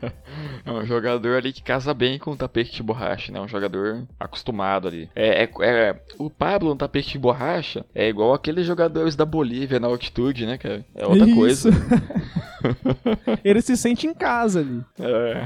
[0.64, 3.40] é um jogador ali que casa bem com o tapete de borracha, né?
[3.40, 5.10] Um jogador acostumado ali.
[5.14, 9.80] É, é, é o Pablo no tapete de borracha é igual aqueles jogadores da Bolívia
[9.80, 10.84] na altitude, né, cara?
[10.94, 11.36] É outra Isso.
[11.36, 11.70] coisa.
[13.44, 14.82] Ele se sente em casa ali.
[14.98, 15.44] É.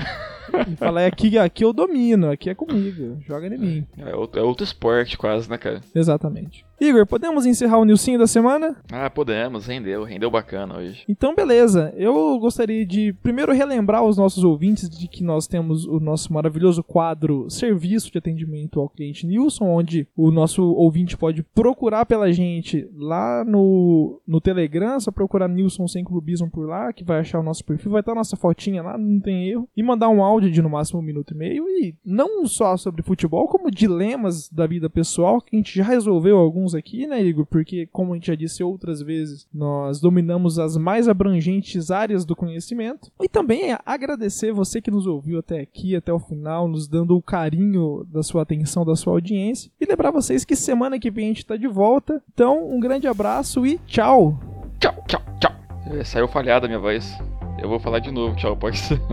[0.70, 3.86] E fala, é aqui, aqui eu domino, aqui é comigo, joga em mim.
[3.98, 5.80] É outro, é outro esporte quase, né, cara?
[5.94, 6.64] Exatamente.
[6.80, 8.74] Igor, podemos encerrar o Nilcinho da semana?
[8.90, 11.04] Ah, podemos, rendeu, rendeu bacana hoje.
[11.06, 11.92] Então, beleza.
[11.94, 16.82] Eu gostaria de primeiro relembrar os nossos ouvintes de que nós temos o nosso maravilhoso
[16.82, 22.88] quadro Serviço de Atendimento ao Cliente Nilson, onde o nosso ouvinte pode procurar pela gente
[22.96, 27.44] lá no, no Telegram, só procurar Nilson sem clubismo por lá, que vai achar o
[27.44, 30.50] nosso perfil, vai estar a nossa fotinha lá, não tem erro, e mandar um áudio
[30.50, 34.66] de no máximo um minuto e meio, e não só sobre futebol, como dilemas da
[34.66, 37.46] vida pessoal, que a gente já resolveu alguns aqui, né, Igor?
[37.46, 42.36] Porque, como a gente já disse outras vezes, nós dominamos as mais abrangentes áreas do
[42.36, 43.10] conhecimento.
[43.20, 47.16] E também é agradecer você que nos ouviu até aqui, até o final, nos dando
[47.16, 49.70] o carinho da sua atenção, da sua audiência.
[49.80, 52.22] E lembrar vocês que semana que vem a gente tá de volta.
[52.32, 54.38] Então, um grande abraço e tchau!
[54.78, 55.52] Tchau, tchau, tchau!
[55.86, 57.18] É, saiu falhada a minha voz.
[57.60, 58.98] Eu vou falar de novo, tchau, pode ser.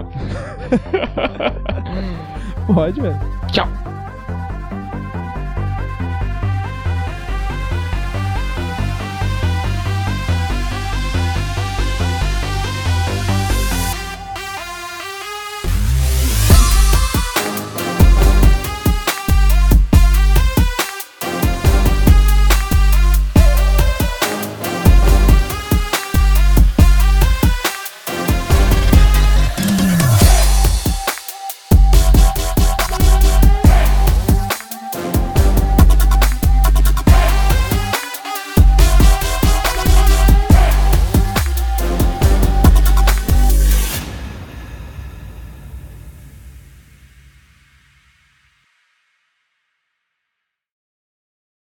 [2.74, 3.20] pode, velho.
[3.52, 3.87] Tchau!